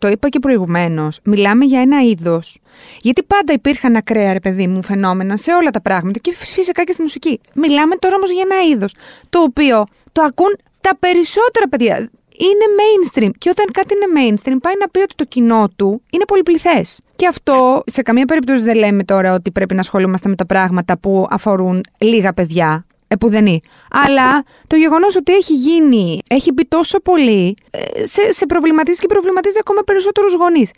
το 0.00 0.08
είπα 0.08 0.28
και 0.28 0.38
προηγουμένως, 0.38 1.20
μιλάμε 1.24 1.64
για 1.64 1.80
ένα 1.80 2.00
είδος. 2.00 2.60
Γιατί 3.00 3.22
πάντα 3.22 3.52
υπήρχαν 3.52 3.96
ακραία, 3.96 4.32
ρε 4.32 4.40
παιδί 4.40 4.66
μου, 4.66 4.82
φαινόμενα 4.82 5.36
σε 5.36 5.52
όλα 5.52 5.70
τα 5.70 5.82
πράγματα 5.82 6.18
και 6.18 6.32
φυσικά 6.32 6.84
και 6.84 6.92
στη 6.92 7.02
μουσική. 7.02 7.40
Μιλάμε 7.54 7.96
τώρα 7.96 8.14
όμως 8.14 8.30
για 8.30 8.44
ένα 8.50 8.62
είδος, 8.62 8.94
το 9.30 9.40
οποίο 9.42 9.84
το 10.12 10.22
ακούν 10.22 10.56
τα 10.80 10.96
περισσότερα 10.98 11.68
παιδιά. 11.68 12.10
Είναι 12.38 12.64
mainstream. 12.80 13.30
Και 13.38 13.50
όταν 13.50 13.66
κάτι 13.72 13.94
είναι 13.94 14.20
mainstream, 14.20 14.56
πάει 14.60 14.74
να 14.80 14.88
πει 14.88 14.98
ότι 14.98 15.14
το 15.14 15.24
κοινό 15.24 15.68
του 15.76 16.02
είναι 16.10 16.24
πολυπληθέ. 16.24 16.84
Και 17.16 17.26
αυτό 17.26 17.82
σε 17.86 18.02
καμία 18.02 18.24
περίπτωση 18.24 18.62
δεν 18.62 18.76
λέμε 18.76 19.04
τώρα 19.04 19.34
ότι 19.34 19.50
πρέπει 19.50 19.74
να 19.74 19.80
ασχολούμαστε 19.80 20.28
με 20.28 20.34
τα 20.34 20.46
πράγματα 20.46 20.98
που 20.98 21.26
αφορούν 21.30 21.80
λίγα 21.98 22.32
παιδιά. 22.32 22.86
Επουδενή. 23.10 23.60
Αλλά 23.90 24.44
το 24.66 24.76
γεγονός 24.76 25.16
ότι 25.16 25.32
έχει 25.32 25.54
γίνει, 25.54 26.20
έχει 26.28 26.52
μπει 26.52 26.64
τόσο 26.64 27.00
πολύ, 27.00 27.56
ε, 27.70 28.06
σε, 28.06 28.32
σε 28.32 28.46
προβληματίζει 28.46 28.98
και 28.98 29.06
προβληματίζει 29.06 29.56
ακόμα 29.60 29.82
περισσότερους 29.82 30.34
γονείς. 30.34 30.70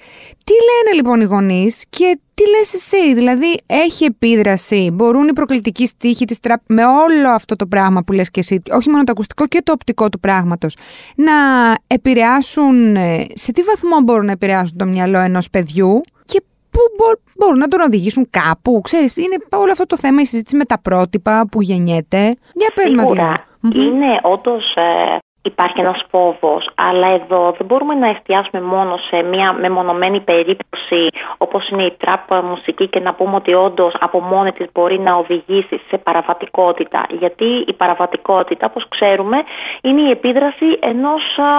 Τι 0.45 0.53
λένε 0.53 0.97
λοιπόν 0.97 1.21
οι 1.21 1.25
γονείς 1.25 1.85
και 1.91 2.19
τι 2.43 2.51
λες 2.51 2.75
εσύ, 2.75 3.15
δηλαδή 3.15 3.61
έχει 3.67 4.05
επίδραση, 4.05 4.91
μπορούν 4.93 5.29
οι 5.29 5.33
προκλητικοί 5.33 5.87
στίχοι 5.87 6.25
της 6.25 6.41
τραπ 6.41 6.61
με 6.67 6.85
όλο 6.85 7.31
αυτό 7.35 7.57
το 7.57 7.67
πράγμα 7.67 8.03
που 8.03 8.13
λες 8.13 8.31
και 8.31 8.41
εσύ, 8.41 8.63
όχι 8.71 8.89
μόνο 8.91 9.05
το 9.05 9.13
ακουστικό 9.13 9.47
και 9.47 9.61
το 9.65 9.73
οπτικό 9.73 10.09
του 10.09 10.21
πράγματος, 10.21 10.77
να 11.17 11.33
επηρεάσουν, 11.87 12.97
ε, 12.97 13.25
σε 13.35 13.53
τι 13.53 13.63
βαθμό 13.63 14.01
μπορούν 14.05 14.25
να 14.25 14.33
επηρεάσουν 14.33 14.77
το 14.79 14.85
μυαλό 14.85 15.19
ενός 15.19 15.51
παιδιού 15.51 16.01
και 16.25 16.43
πού 16.71 16.79
μπο- 16.97 17.21
μπορούν 17.37 17.59
να 17.59 17.69
τον 17.69 17.81
οδηγήσουν 17.81 18.27
κάπου, 18.31 18.81
ξέρεις, 18.83 19.17
είναι 19.17 19.37
όλο 19.53 19.71
αυτό 19.73 19.87
το 19.87 19.97
θέμα 19.99 20.21
η 20.21 20.25
συζήτηση 20.25 20.57
με 20.57 20.65
τα 20.65 20.81
πρότυπα 20.81 21.47
που 21.51 21.63
γεννιέται. 21.63 22.35
Για 22.55 22.71
πες 22.75 22.91
μας 22.91 23.11
λίγο. 23.11 23.15
Σίγουρα 23.15 23.47
είναι 23.75 24.19
όντως 24.23 24.65
υπάρχει 25.43 25.81
ένας 25.81 26.05
φόβος, 26.11 26.71
αλλά 26.75 27.07
εδώ 27.07 27.55
δεν 27.59 27.67
μπορούμε 27.67 27.95
να 27.95 28.09
εστιάσουμε 28.09 28.63
μόνο 28.63 28.97
σε 28.97 29.23
μια 29.23 29.53
μεμονωμένη 29.53 30.21
περίπτωση 30.21 31.09
όπως 31.39 31.69
είναι 31.69 31.85
η 31.85 31.95
τραπ 31.99 32.45
μουσική 32.45 32.89
και 32.89 33.01
να 33.01 33.15
πούμε 33.15 33.35
ότι 33.35 33.55
όντως 33.55 33.95
από 34.01 34.21
μόνη 34.21 34.53
της 34.53 34.67
μπορεί 34.73 34.99
να 35.01 35.15
οδηγήσει 35.15 35.81
σε 35.89 35.99
παραβατικότητα. 35.99 37.07
Γιατί 37.19 37.65
η 37.67 37.73
παραβατικότητα, 37.73 38.67
όπως 38.71 38.89
ξέρουμε, 38.89 39.37
είναι 39.83 40.01
η 40.01 40.11
επίδραση 40.11 40.67
ενός 40.81 41.23
α, 41.39 41.51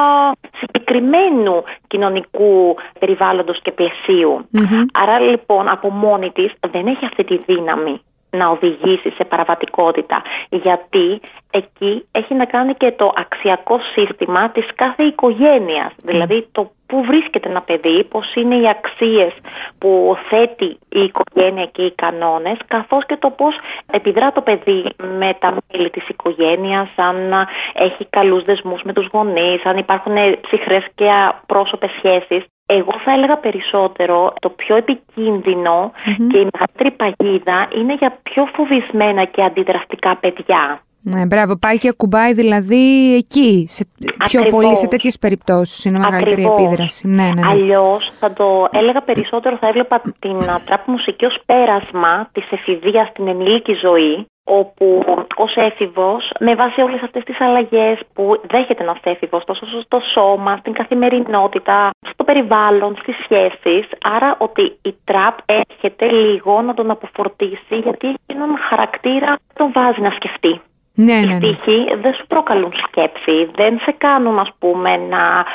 συγκεκριμένου 0.60 1.64
κοινωνικού 1.88 2.76
περιβάλλοντος 3.00 3.62
και 3.62 3.72
πλαισιου 3.72 4.46
Άρα 4.94 5.20
λοιπόν 5.20 5.70
από 5.70 5.90
μόνη 5.90 6.32
της 6.32 6.52
δεν 6.72 6.88
έχει 6.88 7.06
αυτή 7.06 7.24
τη 7.24 7.38
δύναμη 7.38 8.02
να 8.32 8.48
οδηγήσει 8.48 9.10
σε 9.10 9.24
παραβατικότητα. 9.24 10.22
Γιατί 10.50 11.22
εκεί 11.52 12.06
έχει 12.12 12.34
να 12.34 12.46
κάνει 12.46 12.74
και 12.74 12.92
το 12.92 13.14
αξιακό 13.16 13.80
σύστημα 13.94 14.50
της 14.50 14.66
κάθε 14.76 15.04
οικογένειας. 15.04 15.94
Δηλαδή 16.04 16.48
το 16.52 16.72
πού 16.92 17.04
βρίσκεται 17.04 17.50
ένα 17.50 17.62
παιδί, 17.62 18.04
πώς 18.04 18.36
είναι 18.36 18.56
οι 18.56 18.68
αξίες 18.70 19.34
που 19.80 20.18
θέτει 20.30 20.78
η 20.90 21.02
οικογένεια 21.10 21.66
και 21.66 21.82
οι 21.82 21.92
κανόνες, 21.92 22.58
καθώς 22.68 23.06
και 23.06 23.18
το 23.18 23.30
πώς 23.30 23.56
επιδρά 23.92 24.32
το 24.32 24.42
παιδί 24.42 24.84
με 25.20 25.36
τα 25.40 25.58
μέλη 25.68 25.90
της 25.90 26.08
οικογένειας, 26.08 26.90
αν 26.96 27.34
α, 27.34 27.48
έχει 27.74 28.06
καλούς 28.10 28.44
δεσμούς 28.44 28.82
με 28.84 28.94
τους 28.94 29.08
γονείς, 29.14 29.66
αν 29.66 29.78
υπάρχουν 29.78 30.16
ψυχρές 30.42 30.86
και 30.96 31.08
απρόσωπες 31.30 31.92
σχέσεις. 31.98 32.44
Εγώ 32.66 32.94
θα 33.04 33.12
έλεγα 33.12 33.38
περισσότερο 33.38 34.34
το 34.40 34.50
πιο 34.50 34.76
επικίνδυνο 34.76 35.92
και 36.04 36.38
η 36.38 36.48
μεγαλύτερη 36.52 36.92
παγίδα 36.92 37.68
είναι 37.76 37.94
για 37.94 38.18
πιο 38.24 38.50
φοβισμένα 38.54 39.26
και 39.26 39.44
αντιδραστικά 39.44 40.18
παιδιά. 40.18 40.82
Ναι, 41.04 41.26
μπράβο, 41.26 41.58
πάει 41.60 41.78
και 41.78 41.88
ακουμπάει 41.88 42.34
δηλαδή 42.34 43.16
εκεί, 43.16 43.66
σε, 43.68 43.88
πιο 44.00 44.40
Ακριβώς. 44.40 44.52
πολύ 44.52 44.76
σε 44.78 44.88
τέτοιες 44.88 45.18
περιπτώσεις 45.20 45.86
είναι 45.86 46.00
μεγαλύτερη 46.00 46.46
Ακριβώς. 46.46 46.62
επίδραση. 46.66 47.08
Ναι, 47.08 47.24
ναι, 47.24 47.42
ναι. 47.42 47.48
Αλλιώς 47.50 48.12
θα 48.20 48.34
το 48.34 48.68
έλεγα 48.72 49.02
περισσότερο, 49.02 49.58
θα 49.58 49.68
έβλεπα 49.68 50.02
την 50.20 50.36
α, 50.50 50.62
τραπ 50.66 50.88
μουσική 50.88 51.26
ως 51.26 51.36
πέρασμα 51.46 52.30
της 52.32 52.52
εφηβείας 52.52 53.08
στην 53.08 53.28
ενήλικη 53.28 53.74
ζωή, 53.74 54.26
όπου 54.44 55.04
ως 55.36 55.56
έφηβος, 55.56 56.32
με 56.40 56.56
βάση 56.56 56.82
όλες 56.82 57.02
αυτές 57.04 57.24
τις 57.24 57.42
αλλαγές 57.42 58.00
που 58.14 58.42
δέχεται 58.50 58.84
ένας 58.84 59.00
έφηβος, 59.04 59.44
τόσο 59.46 59.66
στο 59.82 60.00
σώμα, 60.14 60.58
στην 60.58 60.74
καθημερινότητα, 60.74 61.90
στο 62.14 62.24
περιβάλλον, 62.24 62.96
στις 63.02 63.16
σχέσεις, 63.24 63.88
άρα 64.02 64.36
ότι 64.38 64.62
η 64.82 64.96
τραπ 65.04 65.38
έρχεται 65.46 66.06
λίγο 66.12 66.62
να 66.62 66.74
τον 66.74 66.92
αποφορτήσει, 66.92 67.76
γιατί 67.84 68.08
έχει 68.08 68.18
έναν 68.28 68.58
χαρακτήρα 68.70 69.36
που 69.48 69.54
τον 69.54 69.72
βάζει 69.74 70.02
να 70.02 70.10
σκεφτεί. 70.10 70.62
Ναι, 71.06 71.14
Οι 71.14 71.26
ναι, 71.26 71.34
ναι. 71.34 71.48
στίχοι 71.48 71.78
δεν 72.02 72.14
σου 72.14 72.26
προκαλούν 72.28 72.74
σκέψη, 72.88 73.50
δεν 73.56 73.80
σε 73.80 73.92
κάνουν 73.98 74.40
ας 74.40 74.50
πούμε 74.60 74.98
να... 74.98 75.46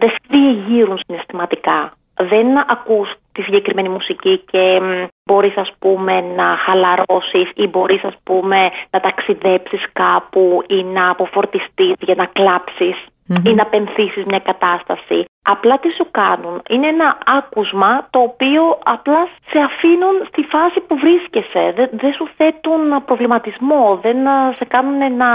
δεν 0.00 0.08
σε 0.08 0.18
διεγείρουν 0.28 0.98
συναισθηματικά. 1.06 1.92
Δεν 2.16 2.46
ακούς 2.58 3.08
τη 3.32 3.42
συγκεκριμένη 3.42 3.88
μουσική 3.88 4.38
και 4.50 4.80
μ, 4.80 5.04
μπορείς 5.24 5.56
ας 5.56 5.72
πούμε 5.78 6.20
να 6.20 6.56
χαλαρώσεις 6.64 7.50
ή 7.54 7.66
μπορείς 7.66 8.04
ας 8.04 8.14
πούμε 8.24 8.70
να 8.90 9.00
ταξιδέψεις 9.00 9.84
κάπου 9.92 10.62
ή 10.66 10.82
να 10.82 11.10
αποφορτιστείς 11.10 11.94
για 12.00 12.14
να 12.14 12.26
κλαψεις 12.26 12.96
ή 13.44 13.54
να 13.54 13.66
πενθήσεις 13.66 14.24
μια 14.24 14.38
κατάσταση. 14.38 15.24
Απλά 15.52 15.78
τι 15.78 15.88
σου 15.98 16.06
κάνουν. 16.10 16.62
Είναι 16.70 16.86
ένα 16.86 17.18
άκουσμα 17.38 18.06
το 18.10 18.18
οποίο 18.18 18.62
απλά 18.84 19.22
σε 19.50 19.58
αφήνουν 19.68 20.16
στη 20.28 20.42
φάση 20.52 20.78
που 20.86 20.94
βρίσκεσαι. 21.04 21.72
Δεν, 21.76 21.88
δεν 22.02 22.12
σου 22.12 22.26
θέτουν 22.36 23.04
προβληματισμό, 23.04 23.98
δεν 24.02 24.26
α, 24.28 24.52
σε 24.58 24.64
κάνουν 24.64 25.16
να 25.16 25.28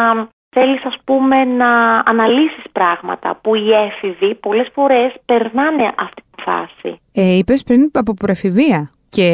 θέλεις 0.55 0.83
ας 0.85 0.97
πούμε 1.05 1.43
να 1.45 1.69
αναλύσεις 2.05 2.63
πράγματα 2.71 3.39
που 3.41 3.55
οι 3.55 3.67
έφηβοι 3.87 4.35
πολλές 4.35 4.69
φορές 4.73 5.13
περνάνε 5.25 5.91
αυτή 5.97 6.21
τη 6.35 6.41
φάση. 6.43 6.99
Ε, 7.13 7.37
Είπες 7.37 7.63
πριν 7.63 7.91
από 7.93 8.13
προεφηβεία. 8.13 8.89
Και 9.09 9.29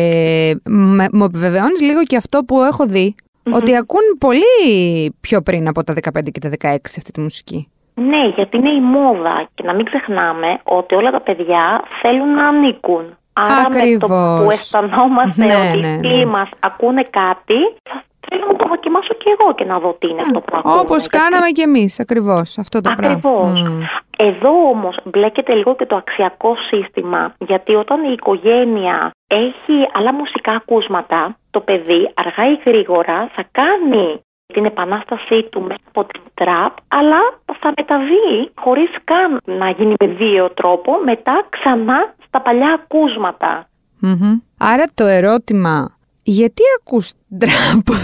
με- 0.65 1.09
μου 1.11 1.23
επιβεβαιώνεις 1.23 1.81
λίγο 1.81 2.03
και 2.03 2.17
αυτό 2.17 2.43
που 2.43 2.61
έχω 2.61 2.85
δει, 2.85 3.15
ότι 3.53 3.75
ακούν 3.75 4.01
πολύ 4.19 5.13
πιο 5.21 5.41
πριν 5.41 5.67
από 5.67 5.83
τα 5.83 5.93
15 5.93 6.31
και 6.31 6.39
τα 6.39 6.49
16 6.49 6.75
αυτή 6.97 7.11
τη 7.11 7.21
μουσική. 7.21 7.69
Ναι, 7.95 8.27
γιατί 8.35 8.57
είναι 8.57 8.69
η 8.69 8.81
μόδα 8.81 9.47
και 9.55 9.63
να 9.63 9.73
μην 9.75 9.85
ξεχνάμε 9.85 10.59
ότι 10.63 10.95
όλα 10.95 11.11
τα 11.11 11.21
παιδιά 11.21 11.83
θέλουν 12.01 12.33
να 12.33 12.47
ανήκουν. 12.47 13.17
Άρα 13.33 13.55
με 13.55 13.61
το 13.61 13.67
Ακριβώς. 13.67 14.43
που 14.43 14.51
αισθανόμαστε 14.51 15.45
Ναι, 15.45 15.55
ότι 15.55 15.79
ναι, 15.79 15.87
οι 15.87 15.95
ναι. 15.97 16.07
φίλοι 16.09 16.25
μας 16.25 16.49
ακούνε 16.59 17.03
κάτι, 17.03 17.59
θα 17.89 18.03
θέλω 18.29 18.45
να 18.51 18.55
το 18.55 18.65
δοκιμάσω 18.67 19.13
και 19.13 19.35
εγώ 19.39 19.53
και 19.53 19.65
να 19.65 19.79
δω 19.79 19.95
τι 19.99 20.07
είναι 20.07 20.21
αυτό 20.21 20.39
που 20.39 20.57
ακούω. 20.57 20.79
Όπως 20.79 21.07
κάναμε 21.07 21.49
κι 21.49 21.61
εμείς, 21.61 21.99
ακριβώς. 21.99 22.57
Αυτό 22.57 22.81
το 22.81 22.93
πράγμα. 22.97 23.15
Ακριβώς. 23.17 23.61
Μμ. 23.61 23.81
Εδώ 24.17 24.49
όμως 24.69 24.97
μπλέκεται 25.03 25.53
λίγο 25.53 25.75
και 25.75 25.85
το 25.85 25.95
αξιακό 25.95 26.55
σύστημα, 26.69 27.33
γιατί 27.39 27.75
όταν 27.75 28.03
η 28.03 28.11
οικογένεια 28.11 29.11
έχει 29.27 29.87
άλλα 29.97 30.13
μουσικά 30.13 30.51
ακούσματα, 30.51 31.37
το 31.51 31.59
παιδί 31.59 32.11
αργά 32.13 32.51
ή 32.51 32.59
γρήγορα 32.65 33.29
θα 33.35 33.43
κάνει 33.51 34.19
την 34.53 34.65
επανάστασή 34.65 35.43
του 35.49 35.61
μέσα 35.61 35.81
από 35.87 36.05
την 36.05 36.21
τραπ, 36.33 36.77
αλλά 36.87 37.21
θα 37.59 37.73
μεταβεί 37.77 38.51
χωρίς 38.55 38.89
καν 39.03 39.57
να 39.57 39.69
γίνει 39.69 39.93
με 39.99 40.07
βίαιο 40.07 40.49
τρόπο, 40.49 40.91
μετά 41.05 41.45
ξανά 41.49 42.15
στα 42.27 42.41
παλιά 42.41 42.79
ακούσματα. 42.83 43.67
Μμμ. 43.99 44.39
Άρα 44.57 44.83
το 44.93 45.05
ερώτημα 45.05 45.95
γιατί 46.23 46.61
ακούς 46.79 47.11
τραπ 47.37 47.97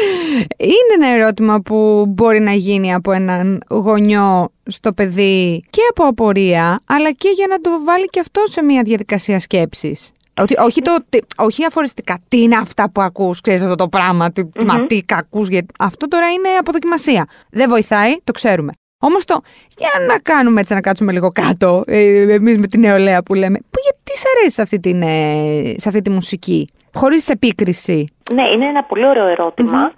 είναι 0.74 0.92
ένα 0.94 1.08
ερώτημα 1.08 1.60
που 1.60 2.04
μπορεί 2.08 2.40
να 2.40 2.52
γίνει 2.52 2.94
από 2.94 3.12
έναν 3.12 3.62
γονιό 3.70 4.48
στο 4.66 4.92
παιδί 4.92 5.64
και 5.70 5.80
από 5.90 6.04
απορία 6.08 6.80
αλλά 6.86 7.12
και 7.12 7.28
για 7.28 7.46
να 7.46 7.60
το 7.60 7.70
βάλει 7.84 8.06
και 8.06 8.20
αυτό 8.20 8.42
σε 8.44 8.62
μια 8.62 8.82
διαδικασία 8.82 9.38
σκέψης. 9.38 10.12
Ότι, 10.36 10.54
όχι, 10.58 10.82
το, 10.82 10.96
τι- 11.08 11.18
όχι 11.36 11.64
αφοριστικά, 11.64 12.18
τι 12.28 12.42
είναι 12.42 12.56
αυτά 12.56 12.90
που 12.90 13.00
ακούς, 13.00 13.40
ξέρεις 13.40 13.62
αυτό 13.62 13.74
το 13.74 13.88
πράγμα, 13.88 14.32
τι, 14.32 14.42
μα 14.66 14.86
τι 14.86 15.00
ακούς, 15.08 15.48
γιατί 15.48 15.66
αυτό 15.78 16.08
τώρα 16.08 16.30
είναι 16.30 16.48
αποδοκιμασία. 16.58 17.26
Δεν 17.50 17.68
βοηθάει, 17.68 18.16
το 18.24 18.32
ξέρουμε. 18.32 18.72
Όμως 19.02 19.24
το, 19.24 19.40
για 19.76 19.88
να 20.08 20.18
κάνουμε 20.18 20.60
έτσι, 20.60 20.74
να 20.74 20.80
κάτσουμε 20.80 21.12
λίγο 21.12 21.28
κάτω, 21.28 21.82
ε, 21.86 22.32
εμείς 22.32 22.58
με 22.58 22.66
την 22.66 22.80
νεολαία 22.80 23.22
που 23.22 23.34
λέμε, 23.34 23.58
που 23.58 23.80
γιατί 23.82 24.18
σ' 24.20 24.24
αρέσει 24.36 24.54
σε 24.54 24.62
αυτή, 24.62 24.80
την, 24.80 25.02
ε, 25.02 25.74
σε 25.76 25.88
αυτή 25.88 26.02
τη 26.02 26.10
μουσική, 26.10 26.68
χωρίς 26.94 27.28
επίκριση; 27.28 28.06
Ναι, 28.34 28.42
είναι 28.54 28.66
ένα 28.66 28.84
πολύ 28.84 29.06
ωραίο 29.06 29.26
ερώτημα, 29.26 29.92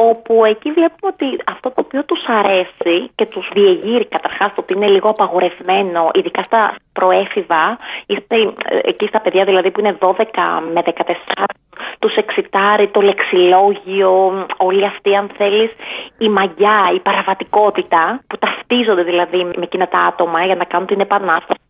όπου 0.00 0.44
εκεί 0.44 0.70
βλέπουμε 0.72 1.12
ότι 1.14 1.38
αυτό 1.46 1.68
το 1.70 1.80
οποίο 1.86 2.04
τους 2.04 2.24
αρέσει 2.26 3.10
και 3.14 3.26
τους 3.26 3.48
διεγείρει 3.52 4.06
καταρχάς 4.06 4.54
το 4.54 4.60
ότι 4.60 4.74
είναι 4.74 4.86
λίγο 4.88 5.08
απαγορευμένο, 5.08 6.10
ειδικά 6.12 6.42
στα 6.42 6.74
προέφηβα, 6.92 7.78
ή 8.06 8.14
στα- 8.14 8.36
ε, 8.36 8.78
εκεί 8.82 9.06
στα 9.06 9.20
παιδιά 9.20 9.44
δηλαδή 9.44 9.70
που 9.70 9.80
είναι 9.80 9.96
12 10.00 10.60
με 10.72 10.82
14, 10.82 11.44
τους 11.98 12.14
εξητάρει 12.16 12.88
το 12.88 13.00
λεξιλόγιο, 13.00 14.46
όλη 14.56 14.84
αυτή 14.86 15.16
αν 15.16 15.30
θέλεις 15.36 15.70
η 16.18 16.28
μαγιά, 16.28 16.90
η 16.94 17.00
παραβατικότητα 17.00 18.20
που 18.26 18.38
ταυτίζονται 18.38 19.02
δηλαδή 19.02 19.44
με 19.44 19.62
εκείνα 19.62 19.88
τα 19.88 19.98
άτομα 19.98 20.44
για 20.44 20.54
να 20.54 20.64
κάνουν 20.64 20.86
την 20.86 21.00
επανάσταση 21.00 21.60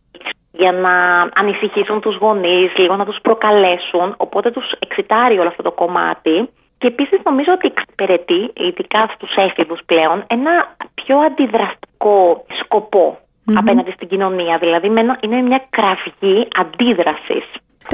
για 0.51 0.71
να 0.71 0.93
ανησυχήσουν 1.35 2.01
τους 2.01 2.15
γονείς, 2.15 2.77
λίγο 2.77 2.95
να 2.95 3.05
τους 3.05 3.17
προκαλέσουν, 3.21 4.13
οπότε 4.17 4.51
τους 4.51 4.71
εξητάρει 4.79 5.39
όλο 5.39 5.47
αυτό 5.47 5.63
το 5.63 5.71
κομμάτι. 5.71 6.49
Και 6.79 6.87
επίσης 6.87 7.19
νομίζω 7.29 7.51
ότι 7.57 7.67
εξυπηρετεί, 7.73 8.41
ειδικά 8.65 9.01
στους 9.15 9.31
έφηβους 9.35 9.79
πλέον, 9.85 10.17
ένα 10.27 10.51
πιο 10.93 11.15
αντιδραστικό 11.19 12.45
σκοπό 12.63 13.17
απέναντι 13.59 13.91
στην 13.91 14.07
κοινωνία. 14.07 14.57
Δηλαδή 14.57 14.89
με 14.89 14.99
ένα- 14.99 15.17
είναι 15.21 15.41
μια 15.41 15.61
κραυγή 15.69 16.47
αντίδρασης, 16.61 17.45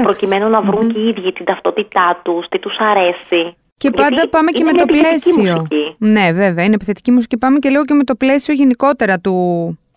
προκειμένου 0.02 0.50
να 0.50 0.62
βρουν 0.62 0.92
και 0.94 1.00
οι 1.00 1.08
ίδιοι 1.08 1.32
την 1.34 1.46
ταυτότητά 1.46 2.20
τους, 2.24 2.48
τι 2.50 2.60
τους 2.60 2.76
αρέσει. 2.80 3.56
Και 3.78 3.90
Γιατί 3.94 4.02
πάντα 4.02 4.30
πάμε 4.30 4.52
και 4.52 4.62
είναι 4.62 4.72
με 4.72 4.78
μια 4.78 4.86
το 4.86 4.94
επιθετική 4.96 5.34
πλαίσιο. 5.34 5.56
μουσική. 5.56 5.96
Ναι, 5.98 6.32
βέβαια, 6.32 6.64
είναι 6.66 6.74
επιθετική 6.76 7.12
μουσική. 7.12 7.38
Πάμε 7.38 7.60
και 7.60 7.70
λίγο 7.70 7.86
και 7.86 7.94
με 7.94 8.04
το 8.04 8.16
πλαίσιο 8.16 8.54
γενικότερα 8.54 9.20
του. 9.20 9.34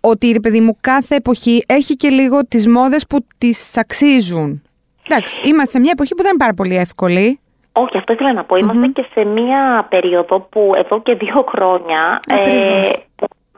Ότι 0.00 0.32
ρε 0.32 0.40
παιδί 0.40 0.60
μου, 0.60 0.76
κάθε 0.80 1.14
εποχή 1.14 1.64
έχει 1.68 1.96
και 1.96 2.08
λίγο 2.08 2.46
τις 2.46 2.68
μόδες 2.68 3.06
που 3.06 3.18
τις 3.38 3.76
αξίζουν. 3.78 4.62
Εντάξει, 5.08 5.40
είμαστε 5.48 5.70
σε 5.70 5.80
μια 5.80 5.90
εποχή 5.94 6.14
που 6.14 6.22
δεν 6.22 6.30
είναι 6.30 6.38
πάρα 6.38 6.54
πολύ 6.54 6.76
εύκολη. 6.76 7.40
Όχι, 7.82 7.96
αυτό 7.96 8.12
ήθελα 8.12 8.32
να 8.32 8.44
πω. 8.44 8.56
Είμαστε 8.56 8.86
και 8.86 9.04
σε 9.12 9.24
μία 9.24 9.86
περίοδο 9.88 10.40
που 10.40 10.72
εδώ 10.76 11.02
και 11.02 11.14
δύο 11.14 11.44
χρόνια 11.48 12.20
ε, 12.26 12.34
Ακριβώς. 12.34 13.06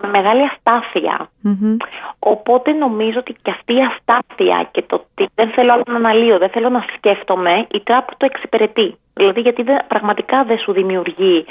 με 0.03 0.09
μεγάλη 0.09 0.43
αστάθεια. 0.51 1.29
Μμμ. 1.41 1.77
Οπότε 2.19 2.73
νομίζω 2.73 3.19
ότι 3.19 3.33
και 3.43 3.51
αυτή 3.51 3.73
η 3.75 3.83
αστάθεια 3.91 4.69
και 4.71 4.83
το 4.83 4.95
ότι 4.97 5.31
δεν 5.35 5.49
θέλω 5.51 5.73
άλλο 5.73 5.83
να 5.87 5.95
αναλύω, 5.95 6.39
δεν 6.39 6.49
θέλω 6.49 6.69
να 6.69 6.85
σκέφτομαι, 6.97 7.67
η 7.71 7.81
τραπ 7.81 8.09
το 8.17 8.25
εξυπηρετεί. 8.25 8.99
Δηλαδή 9.15 9.41
γιατί 9.41 9.63
δεν, 9.63 9.79
πραγματικά 9.89 10.45
δεν 10.45 10.59
σου 10.59 10.73
δημιουργεί 10.73 11.45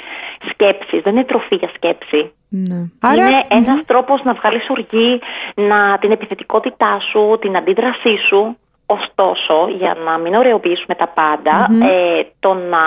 σκέψεις, 0.50 1.02
δεν 1.02 1.12
είναι 1.12 1.24
τροφή 1.24 1.54
για 1.54 1.70
σκέψη. 1.74 2.32
Ναι. 2.48 2.78
είναι 3.14 3.44
ένας 3.48 3.84
τρόπος 3.86 4.22
να 4.24 4.32
βγάλεις 4.32 4.66
οργή, 4.68 5.20
να, 5.54 5.98
την 5.98 6.10
επιθετικότητά 6.10 7.00
σου, 7.10 7.38
την 7.40 7.56
αντίδρασή 7.56 8.16
σου. 8.28 8.56
Ωστόσο, 8.98 9.68
για 9.78 9.96
να 10.04 10.18
μην 10.18 10.34
ωρεοποιήσουμε 10.34 10.94
τα 10.94 11.08
παντα 11.08 11.68
ε, 11.90 12.26
το 12.40 12.54
να 12.54 12.84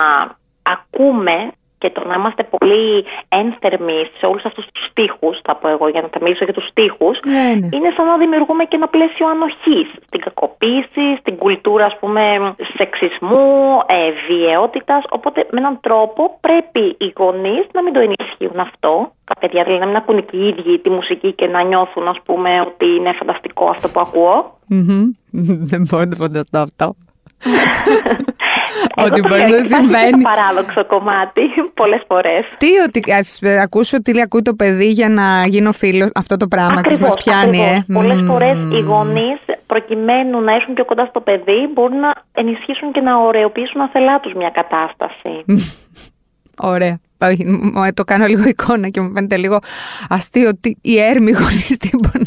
ακούμε 0.62 1.52
και 1.78 1.90
το 1.90 2.00
να 2.08 2.14
είμαστε 2.14 2.42
πολύ 2.54 3.04
ένθερμοι 3.28 3.98
σε 4.18 4.26
όλους 4.26 4.44
αυτούς 4.44 4.64
τους 4.72 4.84
στίχους, 4.90 5.36
θα 5.46 5.54
πω 5.56 5.68
εγώ 5.68 5.88
για 5.88 6.00
να 6.00 6.08
τα 6.08 6.18
μιλήσω 6.22 6.44
για 6.44 6.52
τους 6.52 6.66
στίχους, 6.70 7.16
Ναι, 7.24 7.48
ναι. 7.60 7.68
είναι 7.76 7.90
σαν 7.96 8.06
να 8.06 8.16
δημιουργούμε 8.18 8.64
και 8.64 8.76
ένα 8.80 8.88
πλαίσιο 8.88 9.26
ανοχής 9.34 9.88
στην 10.06 10.20
κακοποίηση, 10.20 11.04
στην 11.20 11.36
κουλτούρα 11.36 11.84
ας 11.84 11.96
πούμε 12.00 12.22
σεξισμού, 12.78 13.46
ε, 13.86 13.98
βιαιότητας, 14.28 15.02
οπότε 15.16 15.46
με 15.50 15.58
έναν 15.62 15.78
τρόπο 15.80 16.38
πρέπει 16.40 16.84
οι 16.98 17.12
γονείς 17.16 17.64
να 17.72 17.82
μην 17.82 17.92
το 17.92 18.00
ενισχύουν 18.06 18.58
αυτό, 18.68 18.92
τα 19.24 19.34
παιδιά 19.40 19.62
δηλαδή 19.62 19.80
να 19.80 19.86
μην 19.86 19.96
ακούν 19.96 20.24
και 20.26 20.36
οι 20.36 20.46
ίδιοι 20.48 20.78
τη 20.78 20.90
μουσική 20.90 21.32
και 21.32 21.46
να 21.46 21.62
νιώθουν 21.62 22.08
ας 22.08 22.18
πούμε 22.24 22.50
ότι 22.60 22.86
είναι 22.96 23.12
φανταστικό 23.12 23.64
αυτό 23.68 23.88
που 23.88 24.00
ακούω. 24.00 24.58
Μμμ. 24.68 25.04
Δεν 25.70 25.86
μπορώ 25.88 26.04
να 26.04 26.16
φανταστώ 26.16 26.58
αυτό. 26.58 26.94
Εγώ 28.96 29.06
Ότι 29.06 29.20
το 29.20 29.28
μπορεί 29.28 29.40
λέω, 29.40 29.48
να 29.48 29.54
υπάρχει 29.56 29.68
και 29.68 29.76
συμβαίνει. 29.76 30.10
το 30.22 30.28
παράδοξο 30.30 30.84
κομμάτι 30.86 31.40
πολλές 31.74 32.02
φορές. 32.08 32.44
Τι, 32.58 32.66
ότι 32.86 33.12
ας 33.12 33.38
ε, 33.42 33.60
ακούσω 33.60 34.02
τι 34.02 34.12
λέει, 34.14 34.22
ακούει 34.22 34.42
το 34.42 34.54
παιδί 34.54 34.90
για 34.90 35.08
να 35.08 35.46
γίνω 35.46 35.72
φίλος. 35.72 36.10
Αυτό 36.14 36.36
το 36.36 36.46
πράγμα 36.48 36.80
τη 36.80 37.00
μας 37.00 37.14
πιάνει, 37.14 37.60
ακριβώς. 37.68 37.88
ε. 37.88 37.92
Πολλές 37.92 38.20
Μμμ. 38.20 38.26
φορές 38.26 38.56
οι 38.72 38.80
γονείς 38.80 39.38
προκειμένου 39.66 40.40
να 40.40 40.52
έρθουν 40.54 40.74
πιο 40.74 40.84
κοντά 40.84 41.06
στο 41.06 41.20
παιδί 41.20 41.60
μπορούν 41.72 41.98
να 41.98 42.12
ενισχύσουν 42.34 42.92
και 42.92 43.00
να 43.00 43.16
ωραιοποιήσουν 43.16 43.80
αθελά 43.80 44.20
τους 44.20 44.32
μια 44.32 44.50
κατάσταση. 44.50 45.32
Ωραία. 46.58 46.98
Όχι, 47.18 47.44
μ- 47.46 47.76
μ- 47.78 47.94
το 47.94 48.04
κάνω 48.04 48.26
λίγο 48.26 48.42
εικόνα 48.48 48.88
και 48.88 49.00
μου 49.00 49.12
φαίνεται 49.14 49.36
λίγο 49.36 49.58
αστείο 50.08 50.48
ότι 50.48 50.78
οι 50.82 51.00
έρμοι 51.00 51.32
χωρίς 51.32 51.76
τίποτα 51.88 52.18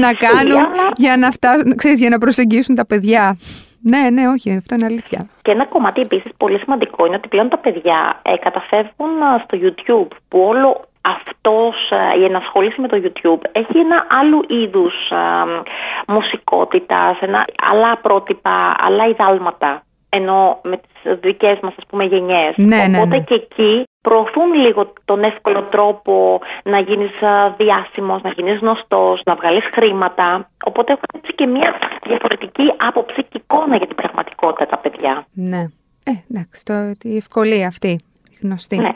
να 0.00 0.08
Ισχύει, 0.08 0.26
κάνουν 0.26 0.52
αλλά- 0.56 0.68
για 0.96 1.16
να 1.16 1.30
φτάσουν, 1.30 1.76
ξέρεις, 1.76 1.98
για 2.00 2.08
να 2.08 2.18
προσεγγίσουν 2.18 2.74
τα 2.74 2.86
παιδιά. 2.86 3.36
Ναι, 3.82 4.10
ναι, 4.10 4.28
όχι, 4.28 4.56
αυτό 4.56 4.74
είναι 4.74 4.84
αλήθεια. 4.84 5.28
Και 5.42 5.50
ένα 5.50 5.66
κομμάτι 5.66 6.00
επίσης 6.00 6.32
πολύ 6.36 6.58
σημαντικό 6.58 7.06
είναι 7.06 7.16
ότι 7.16 7.28
πλέον 7.28 7.48
τα 7.48 7.58
παιδιά 7.58 8.20
ε, 8.22 8.36
καταφεύγουν 8.36 9.20
ε, 9.20 9.42
στο 9.44 9.58
YouTube 9.62 10.16
που 10.28 10.38
όλο 10.40 10.84
αυτός, 11.00 11.90
ε, 11.90 12.18
η 12.20 12.24
ενασχόληση 12.24 12.80
με 12.80 12.88
το 12.88 12.96
YouTube 13.04 13.42
έχει 13.52 13.78
ένα 13.78 14.06
άλλου 14.08 14.44
είδους 14.48 14.94
ε, 15.10 15.72
μουσικότητας, 16.12 17.20
ένα, 17.20 17.44
άλλα 17.70 17.98
πρότυπα, 18.02 18.74
άλλα 18.78 19.08
ιδάλματα 19.08 19.82
ενώ 20.18 20.60
με 20.62 20.76
τις 20.76 21.18
δικές 21.20 21.58
μας 21.62 21.74
ας 21.78 21.84
πούμε 21.88 22.04
γενιές. 22.04 22.54
Ναι, 22.56 22.86
ναι, 22.86 22.98
Οπότε 22.98 23.16
ναι. 23.16 23.22
και 23.22 23.34
εκεί 23.34 23.82
προωθούν 24.00 24.52
λίγο 24.52 24.92
τον 25.04 25.22
εύκολο 25.24 25.62
τρόπο 25.62 26.40
να 26.64 26.78
γίνεις 26.80 27.22
α, 27.22 27.54
διάσημος, 27.56 28.22
να 28.22 28.30
γίνεις 28.30 28.58
γνωστός, 28.58 29.20
να 29.24 29.34
βγάλεις 29.34 29.64
χρήματα. 29.72 30.50
Οπότε 30.64 30.92
έχουν 30.92 31.08
έτσι 31.16 31.34
και 31.34 31.46
μια 31.46 31.74
διαφορετική 32.06 32.62
άποψη 32.76 33.22
και 33.22 33.40
εικόνα 33.42 33.76
για 33.76 33.86
την 33.86 33.96
πραγματικότητα 33.96 34.66
τα 34.66 34.78
παιδιά. 34.78 35.26
Ναι. 35.32 35.62
Ε, 36.04 36.12
εντάξει, 36.30 36.64
το, 36.64 36.74
η 37.02 37.16
ευκολία 37.16 37.66
αυτή, 37.66 37.88
η 38.30 38.38
γνωστή. 38.42 38.76
Ναι. 38.78 38.92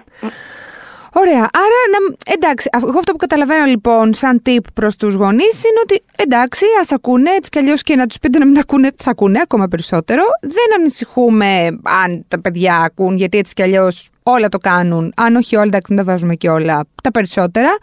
Ωραία, 1.18 1.48
άρα 1.52 1.79
να, 1.92 2.16
εντάξει, 2.35 2.68
α- 2.72 2.79
εγώ 2.88 2.98
αυτό 2.98 3.12
που 3.12 3.18
καταλαβαίνω 3.18 3.64
λοιπόν 3.64 4.14
σαν 4.14 4.42
tip 4.46 4.64
προς 4.74 4.96
τους 4.96 5.14
γονείς 5.14 5.64
είναι 5.64 5.81
ότι 5.83 6.02
εντάξει 6.16 6.64
ας 6.81 6.92
ακούνε 6.92 7.31
έτσι 7.31 7.50
κι 7.50 7.59
αλλιώς 7.59 7.83
και 7.83 7.96
να 7.96 8.07
τους 8.07 8.18
πείτε 8.18 8.38
να 8.38 8.46
μην 8.46 8.59
ακούνε, 8.59 8.90
θα 8.96 9.11
ακούνε 9.11 9.40
ακόμα 9.42 9.68
περισσότερο. 9.68 10.22
Δεν 10.40 10.81
ανησυχούμε 10.81 11.79
αν 11.83 12.24
τα 12.29 12.40
παιδιά 12.40 12.76
ακούν 12.76 13.16
γιατί 13.16 13.38
έτσι 13.38 13.55
κι 13.55 13.62
αλλιώς 13.62 14.09
όλα 14.22 14.48
το 14.48 14.59
κάνουν. 14.59 15.12
Αν 15.16 15.37
όχι 15.37 15.57
όλα, 15.57 15.66
εντάξει 15.66 15.94
δεν 15.94 16.05
τα 16.05 16.12
βάζουμε 16.12 16.35
και 16.35 16.48
όλα, 16.48 16.85
τα 17.02 17.11
περισσότερα. 17.11 17.76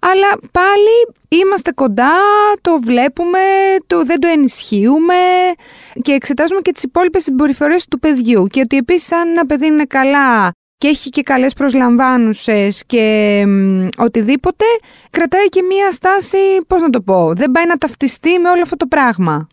Αλλά 0.00 0.28
πάλι 0.52 1.14
είμαστε 1.28 1.70
κοντά, 1.70 2.12
το 2.60 2.78
βλέπουμε, 2.82 3.38
το, 3.86 4.04
δεν 4.04 4.20
το 4.20 4.28
ενισχύουμε 4.28 5.14
και 6.02 6.12
εξετάζουμε 6.12 6.60
και 6.60 6.72
τις 6.72 6.82
υπόλοιπες 6.82 7.22
συμπεριφορές 7.22 7.86
του 7.86 7.98
παιδιού. 7.98 8.46
Και 8.46 8.60
ότι 8.60 8.76
επίσης 8.76 9.12
αν 9.12 9.28
ένα 9.28 9.46
παιδί 9.46 9.66
είναι 9.66 9.84
καλά 9.84 10.52
και 10.78 10.88
έχει 10.88 11.08
και 11.10 11.22
καλές 11.22 11.52
προσλαμβάνουσες 11.54 12.84
και 12.86 13.04
μ, 13.46 13.86
οτιδήποτε, 14.04 14.64
κρατάει 15.10 15.48
και 15.48 15.62
μία 15.62 15.90
στάση, 15.92 16.38
πώς 16.68 16.80
να 16.80 16.90
το 16.90 17.00
πω, 17.00 17.32
δεν 17.34 17.50
πάει 17.50 17.66
να 17.66 17.76
ταυτιστεί 17.76 18.38
με 18.38 18.50
όλο 18.50 18.60
αυτό 18.62 18.76
το 18.76 18.86
πράγμα. 18.86 19.48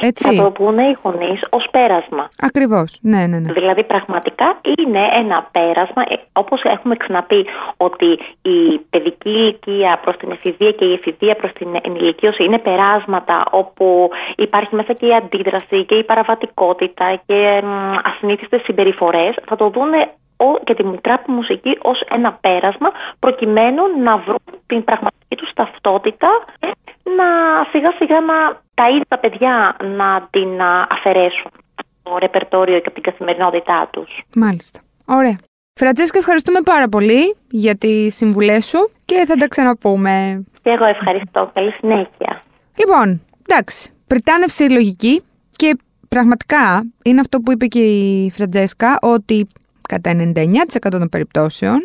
Θα 0.00 0.06
Έτσι, 0.06 0.36
το 0.36 0.50
πούνε 0.50 0.82
οι 0.88 0.96
γονείς 1.02 1.40
ως 1.50 1.68
πέρασμα. 1.70 2.28
ακριβώς, 2.40 2.98
ναι, 3.02 3.26
ναι, 3.26 3.38
ναι. 3.38 3.52
Δηλαδή 3.52 3.84
πραγματικά 3.84 4.60
είναι 4.78 5.00
ένα 5.14 5.48
πέρασμα, 5.52 6.02
ε, 6.08 6.14
όπως 6.32 6.60
έχουμε 6.62 6.96
ξαναπεί 6.96 7.46
ότι 7.76 8.06
η 8.42 8.78
παιδική 8.90 9.28
ηλικία 9.30 9.98
προς 10.02 10.16
την 10.16 10.30
εφηβεία 10.30 10.70
και 10.70 10.84
η 10.84 10.92
εφηβεία 10.92 11.34
προς 11.36 11.52
την 11.52 11.68
ενηλικίωση 11.82 12.44
είναι 12.44 12.58
περάσματα 12.58 13.44
όπου 13.50 14.10
υπάρχει 14.36 14.74
μέσα 14.74 14.92
και 14.92 15.06
η 15.06 15.14
αντίδραση 15.14 15.84
και 15.84 15.94
η 15.94 16.04
παραβατικότητα 16.04 17.20
και 17.26 17.62
μ, 17.64 17.94
ασυνήθιστες 18.04 18.60
συμπεριφορές. 18.62 19.34
Θα 19.46 19.56
το 19.56 19.68
δούνε 19.68 20.00
ο- 20.00 20.27
και 20.64 20.74
την 20.74 21.00
τραπ 21.00 21.28
μουσική 21.28 21.78
ως 21.82 22.00
ένα 22.00 22.32
πέρασμα 22.32 22.90
προκειμένου 23.18 23.82
να 24.02 24.16
βρουν 24.16 24.44
την 24.66 24.84
πραγματική 24.84 25.36
τους 25.36 25.50
ταυτότητα 25.54 26.28
και 26.58 26.74
να 27.18 27.28
σιγά 27.70 27.92
σιγά 27.98 28.20
να 28.20 28.34
τα 28.74 28.86
ίδια 28.86 29.04
τα 29.08 29.18
παιδιά 29.18 29.76
να 29.96 30.28
την 30.30 30.60
α, 30.60 30.86
αφαιρέσουν 30.90 31.50
από 31.74 31.88
το 32.02 32.18
ρεπερτόριο 32.18 32.78
και 32.80 32.86
από 32.86 33.00
την 33.00 33.02
καθημερινότητά 33.02 33.88
τους. 33.92 34.20
Μάλιστα. 34.34 34.80
Ωραία. 35.06 35.38
Φραντζέσκα, 35.80 36.18
ευχαριστούμε 36.18 36.60
πάρα 36.64 36.88
πολύ 36.88 37.36
για 37.50 37.76
τις 37.76 38.16
συμβουλές 38.16 38.66
σου 38.66 38.90
και 39.04 39.24
θα 39.26 39.34
τα 39.34 39.48
ξαναπούμε. 39.48 40.44
Και 40.62 40.70
εγώ 40.70 40.84
ευχαριστώ. 40.84 41.50
Καλή 41.54 41.72
συνέχεια. 41.72 42.40
Λοιπόν, 42.78 43.20
εντάξει, 43.48 43.92
πριτάνευση 44.06 44.70
λογική 44.70 45.22
και 45.56 45.76
πραγματικά 46.08 46.92
είναι 47.04 47.20
αυτό 47.20 47.40
που 47.40 47.52
είπε 47.52 47.66
και 47.66 47.78
η 47.78 48.30
Φραντζέσκα 48.30 48.98
ότι 49.02 49.48
κατά 49.88 50.32
99% 50.34 50.88
των 50.90 51.08
περιπτώσεων 51.08 51.78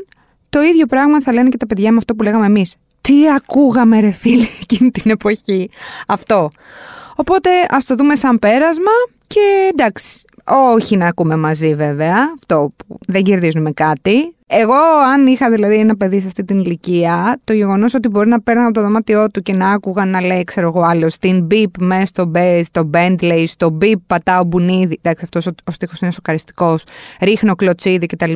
το 0.53 0.61
ίδιο 0.61 0.85
πράγμα 0.85 1.21
θα 1.21 1.33
λένε 1.33 1.49
και 1.49 1.57
τα 1.57 1.65
παιδιά 1.65 1.91
με 1.91 1.97
αυτό 1.97 2.15
που 2.15 2.23
λέγαμε 2.23 2.45
εμείς. 2.45 2.75
Τι 3.01 3.29
ακούγαμε 3.29 3.99
ρε 3.99 4.11
φίλε 4.11 4.45
εκείνη 4.61 4.91
την 4.91 5.11
εποχή. 5.11 5.69
Αυτό. 6.07 6.49
Οπότε 7.15 7.49
ας 7.69 7.85
το 7.85 7.95
δούμε 7.95 8.15
σαν 8.15 8.39
πέρασμα 8.39 8.91
και 9.27 9.69
εντάξει, 9.71 10.21
όχι 10.43 10.97
να 10.97 11.07
ακούμε 11.07 11.35
μαζί 11.35 11.75
βέβαια, 11.75 12.33
αυτό 12.39 12.73
που 12.77 12.97
δεν 13.07 13.23
κερδίζουμε 13.23 13.71
κάτι. 13.71 14.35
Εγώ 14.59 14.73
αν 15.13 15.27
είχα 15.27 15.49
δηλαδή 15.49 15.75
ένα 15.75 15.95
παιδί 15.95 16.19
σε 16.19 16.27
αυτή 16.27 16.43
την 16.43 16.59
ηλικία, 16.59 17.39
το 17.43 17.53
γεγονός 17.53 17.93
ότι 17.93 18.09
μπορεί 18.09 18.29
να 18.29 18.41
παίρνω 18.41 18.63
από 18.63 18.73
το 18.73 18.81
δωμάτιό 18.81 19.31
του 19.31 19.41
και 19.41 19.53
να 19.53 19.71
άκουγα 19.71 20.05
να 20.05 20.21
λέει 20.21 20.43
ξέρω 20.43 20.67
εγώ 20.67 20.81
άλλο 20.81 21.09
στην 21.09 21.47
beep 21.51 21.71
μέσα 21.79 22.05
στο 22.05 22.31
bass, 22.35 22.61
στο 22.65 22.89
Bentley, 22.93 23.43
στο 23.47 23.77
beep 23.81 23.95
πατάω 24.07 24.43
μπουνίδι, 24.43 24.97
εντάξει 25.01 25.23
αυτός 25.23 25.47
ο, 25.47 25.51
ο 25.63 25.71
στίχος 25.71 25.99
είναι 25.99 26.11
σοκαριστικός, 26.11 26.83
ρίχνω 27.21 27.55
κλωτσίδι 27.55 28.05
κτλ. 28.05 28.33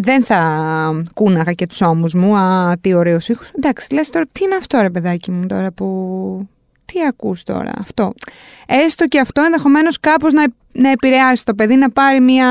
Δεν 0.00 0.22
θα 0.22 1.02
κούναγα 1.14 1.52
και 1.52 1.66
τους 1.66 1.80
ώμους 1.80 2.14
μου, 2.14 2.36
α, 2.36 2.72
τι 2.80 2.94
ωραίος 2.94 3.28
ήχος. 3.28 3.50
Εντάξει, 3.56 3.94
λες 3.94 4.10
τώρα, 4.10 4.24
τι 4.32 4.44
είναι 4.44 4.54
αυτό 4.54 4.78
ρε 4.80 4.90
παιδάκι 4.90 5.30
μου 5.30 5.46
τώρα 5.46 5.72
που 5.72 6.48
τι 6.84 7.04
ακούς 7.08 7.42
τώρα 7.42 7.70
αυτό. 7.78 8.12
Έστω 8.66 9.06
και 9.06 9.20
αυτό 9.20 9.42
ενδεχομένως 9.42 10.00
κάπως 10.00 10.32
να, 10.32 10.44
να 10.72 10.90
επηρεάσει 10.90 11.44
το 11.44 11.54
παιδί 11.54 11.76
να 11.76 11.90
πάρει 11.90 12.20
μια 12.20 12.48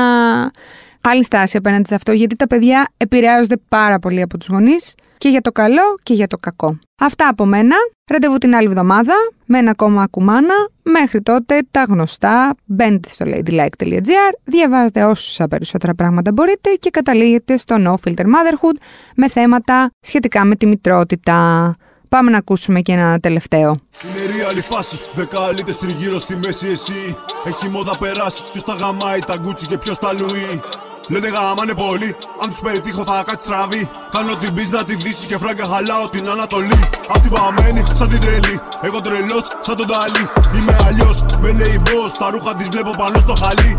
άλλη 1.08 1.24
στάση 1.24 1.56
απέναντι 1.56 1.88
σε 1.88 1.94
αυτό, 1.94 2.12
γιατί 2.12 2.36
τα 2.36 2.46
παιδιά 2.46 2.88
επηρεάζονται 2.96 3.56
πάρα 3.68 3.98
πολύ 3.98 4.22
από 4.22 4.38
τους 4.38 4.48
γονείς 4.48 4.94
και 5.18 5.28
για 5.28 5.40
το 5.40 5.52
καλό 5.52 5.82
και 6.02 6.14
για 6.14 6.26
το 6.26 6.38
κακό. 6.38 6.78
Αυτά 6.98 7.28
από 7.28 7.44
μένα. 7.44 7.76
Ραντεβού 8.10 8.38
την 8.38 8.54
άλλη 8.54 8.66
εβδομάδα 8.66 9.12
με 9.44 9.58
ένα 9.58 9.70
ακόμα 9.70 10.02
ακουμάνα. 10.02 10.54
Μέχρι 10.82 11.22
τότε 11.22 11.60
τα 11.70 11.84
γνωστά. 11.88 12.54
Μπαίνετε 12.64 13.08
στο 13.08 13.26
ladylike.gr, 13.28 14.32
διαβάζετε 14.44 15.04
όσα 15.04 15.48
περισσότερα 15.48 15.94
πράγματα 15.94 16.32
μπορείτε 16.32 16.70
και 16.70 16.90
καταλήγετε 16.90 17.56
στο 17.56 17.76
No 17.78 18.08
Filter 18.08 18.24
Motherhood 18.24 18.76
με 19.16 19.28
θέματα 19.28 19.90
σχετικά 20.00 20.44
με 20.44 20.54
τη 20.54 20.66
μητρότητα. 20.66 21.74
Πάμε 22.08 22.30
να 22.30 22.36
ακούσουμε 22.36 22.80
και 22.80 22.92
ένα 22.92 23.18
τελευταίο. 23.20 23.68
Είναι 23.68 24.26
real 24.26 24.56
η 24.56 24.60
φάση. 24.60 24.98
Δεκαλίτε 25.14 25.72
τριγύρω 25.72 26.18
στη 26.18 26.36
μέση 26.36 26.66
εσύ. 26.66 27.16
Έχει 27.44 27.68
μόδα 27.68 27.98
περάσει. 27.98 28.42
Ποιος 28.52 28.64
τα 28.64 28.74
γαμάει 28.74 29.20
τα 29.20 29.36
γκούτσι 29.36 29.66
και 29.66 29.78
ποιος 29.78 29.98
τα 29.98 30.12
λουί. 30.12 30.60
Λένε 31.08 31.28
γαμάνε 31.28 31.74
πολύ. 31.74 32.16
Αν 32.42 32.48
τους 32.50 32.60
πετύχω 32.60 33.04
θα 33.04 33.22
κάτι 33.26 33.42
στραβεί. 33.42 33.90
Κάνω 34.12 34.34
την 34.34 34.54
πίστη 34.54 34.72
να 34.72 34.84
τη 34.84 34.94
δύση 34.94 35.26
και 35.26 35.38
φράγκα 35.38 35.66
χαλάω 35.72 36.08
την 36.08 36.28
Ανατολή. 36.28 36.80
Αυτή 37.14 37.28
παμένη 37.28 37.82
σαν 37.92 38.08
την 38.08 38.20
τρελή. 38.20 38.60
Εγώ 38.82 39.00
τρελός 39.00 39.44
σαν 39.60 39.76
τον 39.76 39.86
Ταλί. 39.86 40.24
Είμαι 40.56 40.76
αλλιώς. 40.86 41.24
Με 41.42 41.50
λέει 41.52 41.76
boss. 41.86 42.12
Τα 42.18 42.30
ρούχα 42.30 42.54
της 42.56 42.68
βλέπω 42.68 42.92
πάνω 42.96 43.20
στο 43.20 43.34
χαλί. 43.42 43.76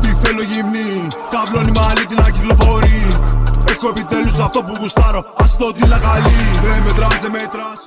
Τι 0.00 0.08
θέλω 0.22 0.42
γυμνή. 0.42 1.08
Καβλώνει 1.30 1.72
μαλλί 1.78 2.06
την 2.06 2.16
να 2.22 2.30
κυκλοφορεί. 2.30 3.02
Έχω 3.72 3.88
επιτέλους 3.88 4.38
αυτό 4.38 4.62
που 4.62 4.76
γουστάρω. 4.80 5.24
Ας 5.36 5.56
το 5.56 5.72
τι 5.72 5.86
λαγαλί. 5.86 6.40
Δεν 6.62 6.82
μετράς, 6.82 7.18
δεν 7.22 7.30
μετράς. 7.30 7.80